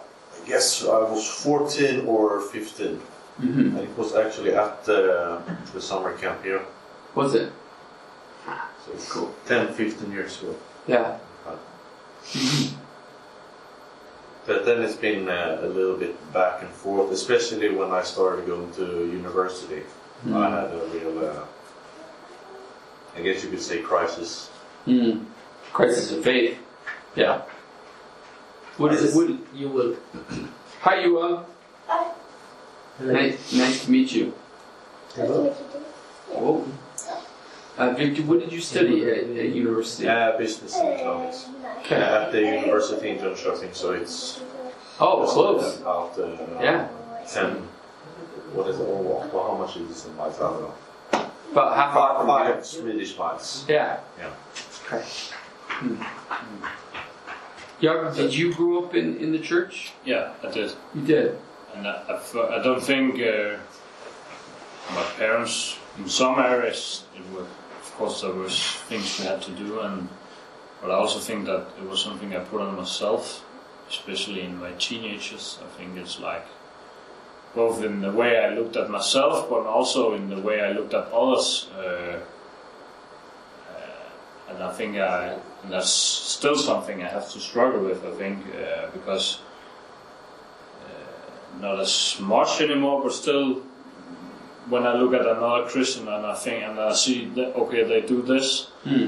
[0.45, 3.01] Guess I was 14 or 15,
[3.41, 3.59] Mm-hmm.
[3.75, 5.41] and it was actually at uh,
[5.73, 6.61] the summer camp here.
[7.15, 7.51] Was it?
[8.85, 9.35] So Cool.
[9.47, 10.55] 10, 15 years ago.
[10.87, 11.17] Yeah.
[14.45, 18.45] But then it's been uh, a little bit back and forth, especially when I started
[18.45, 19.81] going to university.
[20.31, 21.43] I had a real, uh,
[23.17, 24.49] I guess you could say, crisis.
[24.87, 25.25] Mm.
[25.73, 26.57] Crisis of faith.
[27.15, 27.41] Yeah.
[28.78, 29.15] What is it?
[29.15, 29.95] What, You will.
[30.82, 31.43] hi, you uh,
[32.99, 34.34] nice, nice to meet you.
[35.15, 35.49] Hello.
[36.30, 36.67] Whoa.
[37.78, 40.07] Uh, Victor, what did you study at, at university?
[40.07, 41.47] Uh, business and economics.
[41.80, 41.95] Okay.
[41.95, 44.41] At the university in Jönköping, so it's
[44.99, 45.80] Oh, close.
[45.82, 46.88] about uh, Yeah.
[47.28, 47.55] 10.
[48.53, 48.88] What is it?
[48.88, 49.01] Oh,
[49.34, 50.36] well, how much is this in miles?
[50.36, 50.73] I don't know.
[51.51, 52.55] About half hour from here.
[52.55, 53.65] Five Swedish miles.
[53.67, 53.99] Yeah.
[54.17, 54.30] Yeah.
[54.86, 55.03] Okay.
[55.67, 56.01] Hmm.
[57.82, 59.91] Jakob, did you grow up in, in the church?
[60.05, 60.73] Yeah, I did.
[60.93, 61.38] You did.
[61.76, 62.19] And I
[62.57, 63.57] I don't think uh,
[64.93, 69.51] my parents, in some areas, it were, of course, there was things we had to
[69.51, 70.07] do, and
[70.82, 73.43] but I also think that it was something I put on myself,
[73.89, 75.59] especially in my teenagers.
[75.61, 76.45] I think it's like
[77.55, 80.93] both in the way I looked at myself, but also in the way I looked
[80.93, 81.69] at others.
[81.78, 82.19] Uh,
[84.55, 88.05] and I think I, and that's still something I have to struggle with.
[88.05, 89.39] I think uh, because
[91.61, 93.61] not as much anymore, but still,
[94.69, 98.01] when I look at another Christian and I think and I see that okay, they
[98.01, 99.07] do this, Hmm.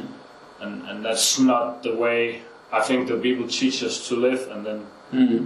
[0.62, 2.42] and and that's not the way
[2.72, 4.48] I think the Bible teaches us to live.
[4.52, 4.80] And then,
[5.12, 5.46] Hmm.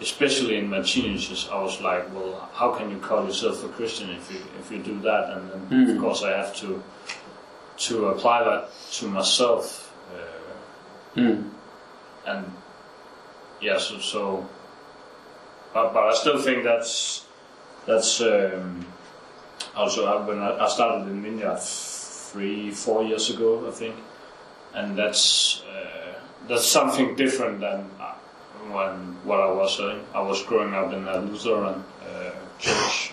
[0.00, 4.10] especially in my teenagers, I was like, well, how can you call yourself a Christian
[4.10, 5.24] if you if you do that?
[5.32, 5.94] And then, Mm.
[5.94, 6.82] of course, I have to
[7.80, 9.94] to apply that to myself.
[10.12, 10.26] Uh,
[11.14, 11.48] Hmm.
[12.24, 12.44] and
[13.60, 14.48] yeah, so, so
[15.74, 17.26] but, but I still think that's
[17.86, 18.86] that's um,
[19.74, 23.96] also uh, when I, I started in Vineyard three four years ago I think,
[24.74, 26.14] and that's uh,
[26.48, 28.14] that's something different than uh,
[28.70, 33.09] when what I was uh, I was growing up in a Lutheran uh, church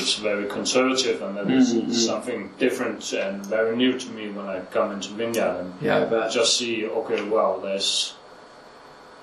[0.00, 1.92] it's very conservative and that is Mhm.
[1.92, 6.56] something different and very new to me when I come into Vineyard and Yeah, just
[6.58, 8.14] see okay well there's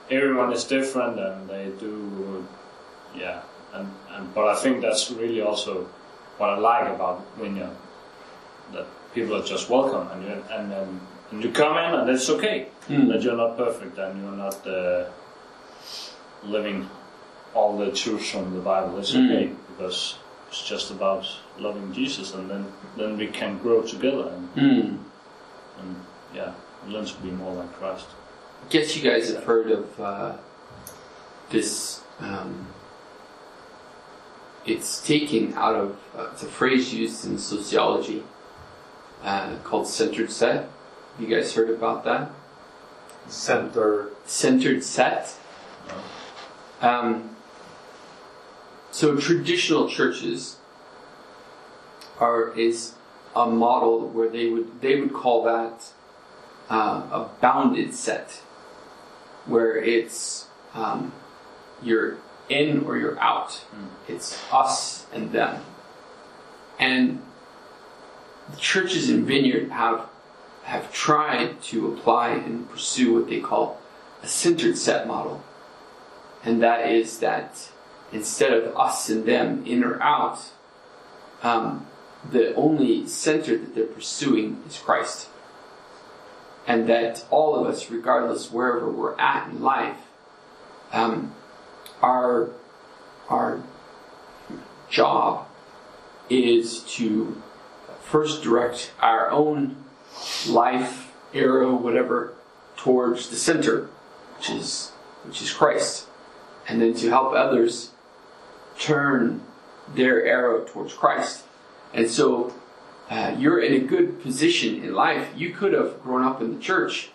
[0.09, 2.45] everyone is different and they do
[3.15, 3.39] yeah
[3.73, 5.73] and, and but I think that's really also
[6.37, 7.75] what I like about Vineyard
[8.73, 10.99] that people are just welcome and you, and then
[11.31, 13.07] and you come in and it's okay Hmm.
[13.09, 15.05] that you're not perfect and you're not uh,
[16.43, 16.89] living
[17.53, 19.25] all the truths from the Bible it's Mm.
[19.25, 20.15] okay because
[20.53, 21.25] it's just about
[21.57, 24.95] loving Jesus and then then we can grow together and, Hmm.
[25.79, 25.95] and
[26.35, 26.53] yeah
[26.87, 28.05] learn to be more like Christ
[28.63, 30.33] I guess you guys have heard of uh,
[31.49, 32.01] this.
[32.19, 32.67] Um,
[34.65, 38.23] it's taken out of uh, it's a phrase used in sociology
[39.21, 40.69] uh, called centered set.
[41.19, 42.31] You guys heard about that?
[43.27, 44.11] Center.
[44.25, 45.35] Centered set.
[46.81, 47.32] Um,
[48.93, 50.57] so traditional churches
[52.19, 52.93] are is
[53.35, 55.91] a model where they would they would call that
[56.69, 58.43] uh, a bounded set,
[59.47, 61.11] where it's um,
[61.81, 62.17] you're
[62.49, 63.65] in or you're out.
[64.07, 65.63] It's us and them.
[66.77, 67.23] And
[68.51, 70.07] the churches in Vineyard have
[70.65, 73.81] have tried to apply and pursue what they call
[74.21, 75.43] a centered set model.
[76.45, 77.71] And that is that
[78.13, 80.39] instead of us and them, in or out,
[81.41, 81.87] um,
[82.29, 85.27] the only center that they're pursuing is Christ.
[86.65, 89.97] And that all of us, regardless wherever we're at in life,
[90.93, 91.33] um,
[92.01, 92.51] our,
[93.27, 93.61] our
[94.89, 95.47] job
[96.29, 97.41] is to
[98.01, 99.75] first direct our own
[100.47, 102.33] life, arrow, whatever,
[102.77, 103.89] towards the center,
[104.37, 104.91] which is
[105.25, 106.07] which is Christ,
[106.67, 107.92] and then to help others
[108.79, 109.41] turn
[109.93, 111.43] their arrow towards Christ.
[111.93, 112.53] And so
[113.09, 115.29] uh, you're in a good position in life.
[115.35, 117.09] You could have grown up in the church,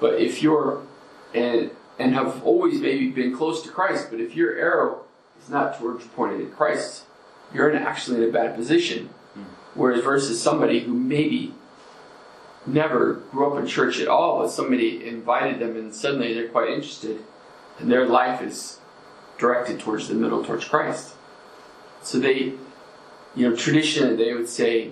[0.00, 0.82] but if you're
[1.34, 5.04] and and have always maybe been close to Christ, but if your arrow
[5.40, 7.04] is not towards pointed at Christ,
[7.54, 9.10] you're in actually in a bad position.
[9.74, 11.54] Whereas versus somebody who maybe
[12.66, 16.70] never grew up in church at all, but somebody invited them and suddenly they're quite
[16.70, 17.22] interested,
[17.78, 18.80] and their life is
[19.38, 21.14] directed towards the middle, towards Christ.
[22.02, 22.52] So they,
[23.34, 24.90] you know, traditionally they would say,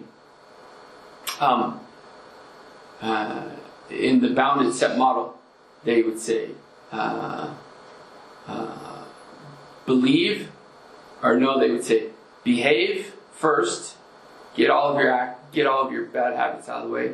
[1.40, 1.80] um,
[3.01, 3.45] uh,
[3.90, 5.38] in the bounded set model,
[5.84, 6.51] they would say,
[6.92, 7.55] uh,
[8.47, 9.05] uh,
[9.86, 10.51] believe,
[11.22, 12.09] or no, they would say,
[12.42, 13.97] behave first,
[14.55, 17.12] get all of your act, get all of your bad habits out of the way,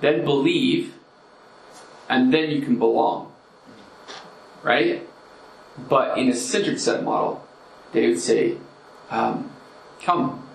[0.00, 0.94] then believe,
[2.08, 3.32] and then you can belong.
[4.62, 5.06] Right?
[5.88, 7.46] But in a centered set model,
[7.92, 8.56] they would say,
[9.10, 9.50] um,
[10.02, 10.46] come,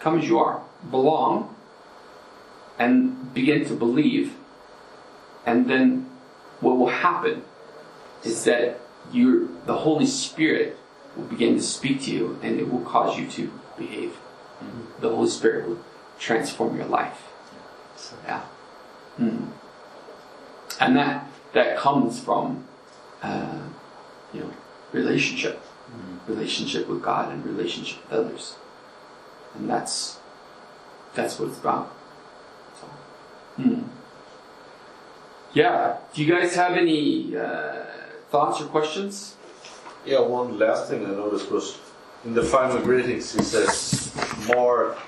[0.00, 1.54] come as you are, belong,
[2.78, 4.34] and begin to believe,
[5.44, 6.08] and then
[6.60, 7.42] what will happen
[8.24, 8.80] is that
[9.12, 10.78] you, the Holy Spirit
[11.16, 14.16] will begin to speak to you, and it will cause you to behave.
[15.00, 15.78] The Holy Spirit will
[16.18, 17.28] transform your life.
[18.24, 18.42] Yeah.
[19.18, 19.48] Mm.
[20.80, 22.64] And that that comes from
[23.22, 23.58] uh,
[24.32, 24.52] you know
[24.92, 25.60] relationship,
[26.26, 28.56] relationship with God and relationship with others,
[29.54, 30.18] and that's
[31.14, 31.94] that's what it's about.
[32.80, 32.86] So,
[33.62, 33.84] mm.
[35.52, 35.98] Yeah.
[36.14, 37.84] Do you guys have any uh,
[38.30, 39.36] thoughts or questions?
[40.06, 41.78] Yeah, one last thing I noticed was
[42.24, 44.12] in the final greetings he says
[44.48, 44.98] Mark,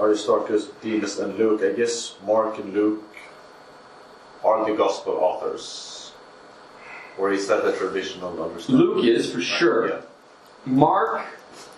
[0.00, 1.62] Aristarchus, Demas, and Luke.
[1.62, 3.02] I guess Mark and Luke
[4.44, 6.01] are the gospel authors.
[7.18, 8.86] Or is that a traditional understanding?
[8.86, 9.88] Luke is for sure.
[9.88, 10.00] Yeah.
[10.64, 11.22] Mark,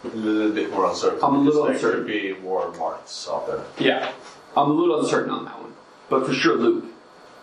[0.04, 1.18] A little bit more uncertain.
[1.22, 2.06] I'm a little because uncertain.
[2.06, 3.62] There could be more marks out there.
[3.78, 4.12] yeah,
[4.56, 5.72] I'm a little uncertain on that one,
[6.10, 6.84] but for sure Luke.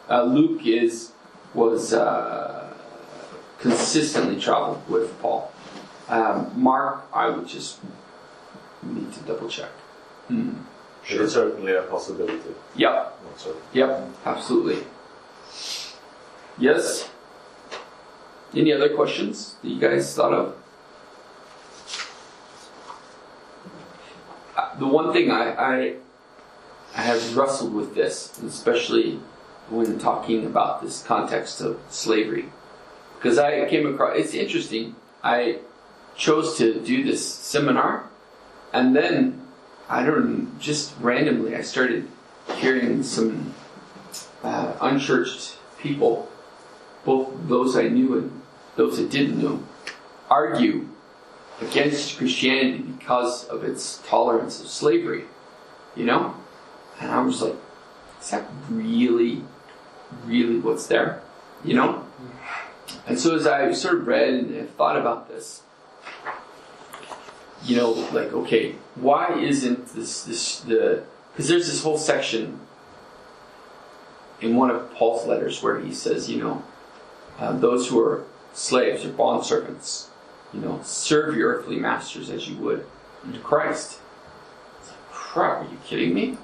[0.09, 1.11] Uh, Luke is
[1.53, 2.73] was uh,
[3.59, 5.51] consistently traveled with Paul.
[6.09, 7.79] Um, Mark, I would just
[8.83, 9.69] need to double check.
[10.27, 10.51] Hmm.
[11.09, 12.39] It is certainly a possibility.
[12.75, 13.17] Yep,
[13.73, 14.83] yep, absolutely.
[16.57, 17.09] Yes.
[18.55, 20.55] Any other questions that you guys thought of?
[24.57, 25.95] Uh, The one thing I, I
[26.95, 29.19] I have wrestled with this, especially
[29.69, 32.49] when talking about this context of slavery,
[33.15, 34.17] because I came across.
[34.17, 34.95] It's interesting.
[35.23, 35.59] I
[36.17, 38.09] chose to do this seminar,
[38.73, 39.47] and then
[39.87, 42.07] I don't just randomly I started
[42.57, 43.53] hearing some
[44.43, 46.27] uh, unchurched people,
[47.05, 48.40] both those I knew and
[48.75, 49.63] those that didn't know,
[50.29, 50.87] argue
[51.61, 55.25] against Christianity because of its tolerance of slavery.
[55.95, 56.35] You know?
[56.99, 57.55] And I was like,
[58.21, 59.43] is that really,
[60.25, 61.21] really what's there?
[61.63, 62.05] You know?
[63.07, 65.63] And so as I sort of read and thought about this,
[67.63, 72.59] you know, like, okay, why isn't this, this, the, because there's this whole section
[74.39, 76.63] in one of Paul's letters where he says, you know,
[77.37, 80.07] uh, those who are slaves or bondservants,
[80.53, 82.85] you know, serve your earthly masters as you would
[83.23, 83.99] unto Christ.
[84.79, 86.37] It's like, crap, are you kidding me?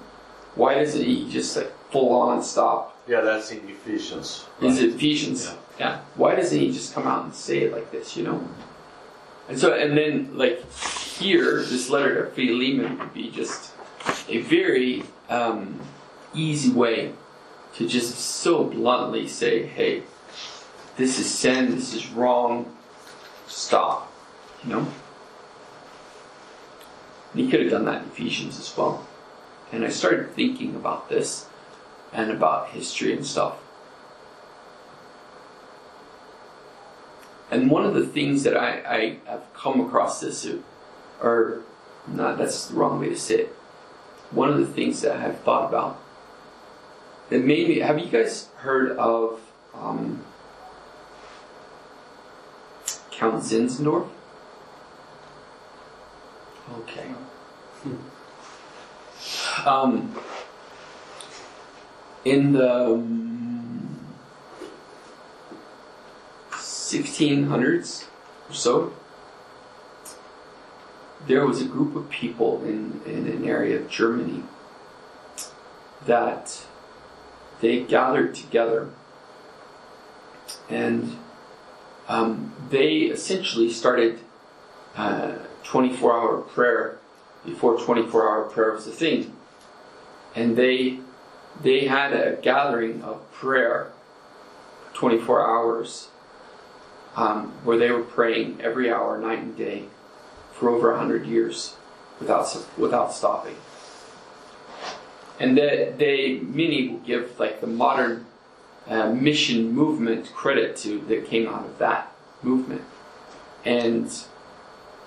[0.55, 2.97] Why doesn't he just like full on stop?
[3.07, 4.45] Yeah, that's in Ephesians.
[4.61, 4.83] Is right?
[4.83, 5.45] it Ephesians?
[5.45, 5.55] Yeah.
[5.79, 5.99] yeah.
[6.15, 8.47] Why doesn't he just come out and say it like this, you know?
[9.49, 13.71] And so, and then like here, this letter to Philemon would be just
[14.27, 15.79] a very um,
[16.33, 17.13] easy way
[17.75, 20.03] to just so bluntly say, hey,
[20.97, 22.75] this is sin, this is wrong,
[23.47, 24.11] stop,
[24.63, 24.87] you know?
[27.31, 29.07] And he could have done that in Ephesians as well.
[29.71, 31.47] And I started thinking about this
[32.11, 33.57] and about history and stuff.
[37.51, 40.49] And one of the things that I, I have come across this,
[41.21, 41.61] or
[42.07, 43.47] not, that's the wrong way to say it.
[44.31, 46.01] One of the things that I have thought about
[47.29, 49.39] that made me, have you guys heard of
[49.73, 50.23] um,
[53.17, 54.07] Count Zinzendorf?
[56.79, 57.11] Okay.
[59.65, 60.15] Um,
[62.23, 63.99] in the um,
[66.51, 68.05] 1600s
[68.49, 68.93] or so,
[71.25, 74.43] there was a group of people in, in an area of Germany
[76.05, 76.65] that
[77.59, 78.89] they gathered together
[80.69, 81.17] and
[82.07, 84.19] um, they essentially started
[84.95, 86.97] uh, 24 hour prayer
[87.45, 89.33] before 24 hour prayer was a thing.
[90.35, 90.99] And they,
[91.61, 93.91] they had a gathering of prayer
[94.93, 96.09] 24 hours
[97.15, 99.83] um, where they were praying every hour, night and day,
[100.53, 101.75] for over 100 years
[102.19, 103.55] without, without stopping.
[105.39, 108.25] And they, they many will give like the modern
[108.89, 112.83] uh, mission movement credit to that came out of that movement.
[113.65, 114.11] And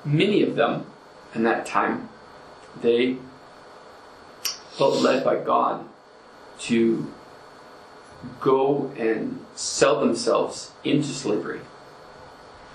[0.05, 0.87] many of them
[1.35, 2.09] in that time,
[2.81, 3.16] they
[4.72, 5.87] felt led by God
[6.61, 7.12] to
[8.41, 11.61] go and sell themselves into slavery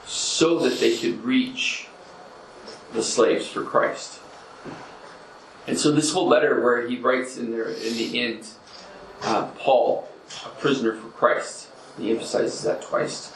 [0.06, 1.88] so that they could reach
[2.94, 4.20] the slaves for Christ.
[5.68, 8.48] And so this whole letter where he writes in there in the end,
[9.24, 10.08] uh, Paul,
[10.46, 13.32] a prisoner for Christ, he emphasizes that twice.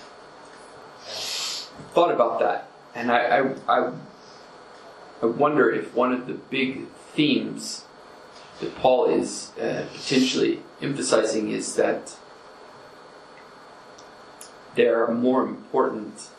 [1.94, 3.92] Thought about that, and I, I, I,
[5.22, 7.86] I wonder if one of the big themes
[8.60, 12.16] that Paul is uh, potentially emphasizing is that
[14.76, 16.30] there are more important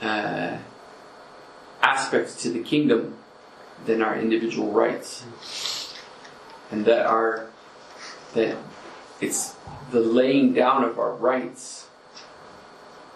[0.00, 0.58] uh,
[1.82, 3.16] aspects to the kingdom
[3.84, 5.24] than our individual rights,
[6.70, 7.48] and that our
[8.34, 8.56] that
[9.22, 9.54] it's
[9.90, 11.88] the laying down of our rights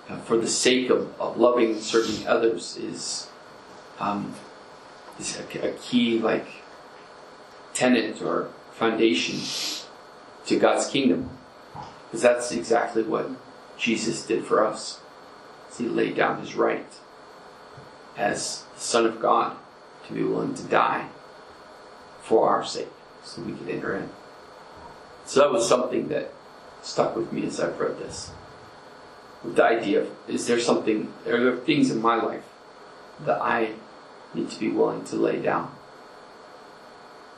[0.09, 3.29] uh, for the sake of, of loving and serving others is
[3.99, 4.35] um,
[5.19, 6.47] is a, a key like
[7.75, 9.41] tenet or foundation
[10.47, 11.31] to God's kingdom,
[12.07, 13.29] because that's exactly what
[13.77, 15.01] Jesus did for us.
[15.77, 16.87] He laid down his right
[18.17, 19.57] as the Son of God
[20.07, 21.09] to be willing to die
[22.23, 22.89] for our sake
[23.25, 24.09] so we could enter in.
[25.27, 26.33] So that was something that
[26.83, 28.31] stuck with me as I've read this.
[29.43, 32.45] With the idea of is there something, are there things in my life
[33.25, 33.73] that I
[34.35, 35.73] need to be willing to lay down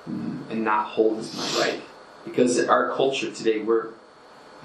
[0.06, 1.82] and not hold as my right?
[2.24, 3.88] Because in our culture today, we're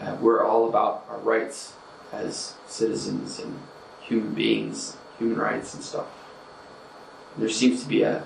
[0.02, 1.74] uh, we're all about our rights
[2.12, 3.60] as citizens and
[4.02, 6.08] human beings, human rights and stuff.
[7.38, 8.24] There seems to be a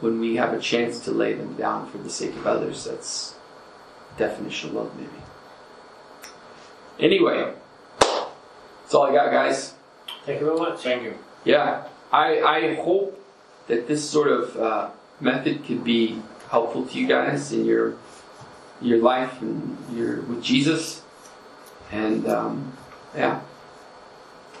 [0.00, 3.34] when we have a chance to lay them down for the sake of others, that's
[4.16, 5.10] definition of love, maybe.
[7.00, 7.52] Anyway,
[8.00, 9.74] that's all I got, guys.
[10.24, 10.80] Thank you very much.
[10.80, 11.14] Thank you.
[11.44, 13.18] Yeah, I, I hope
[13.68, 14.90] that this sort of uh,
[15.20, 16.20] method could be
[16.50, 17.94] helpful to you guys in your
[18.80, 21.02] your life and your with Jesus.
[21.90, 22.72] And um,
[23.14, 23.40] yeah,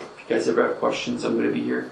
[0.00, 1.90] you guys ever have questions, I'm going to be here.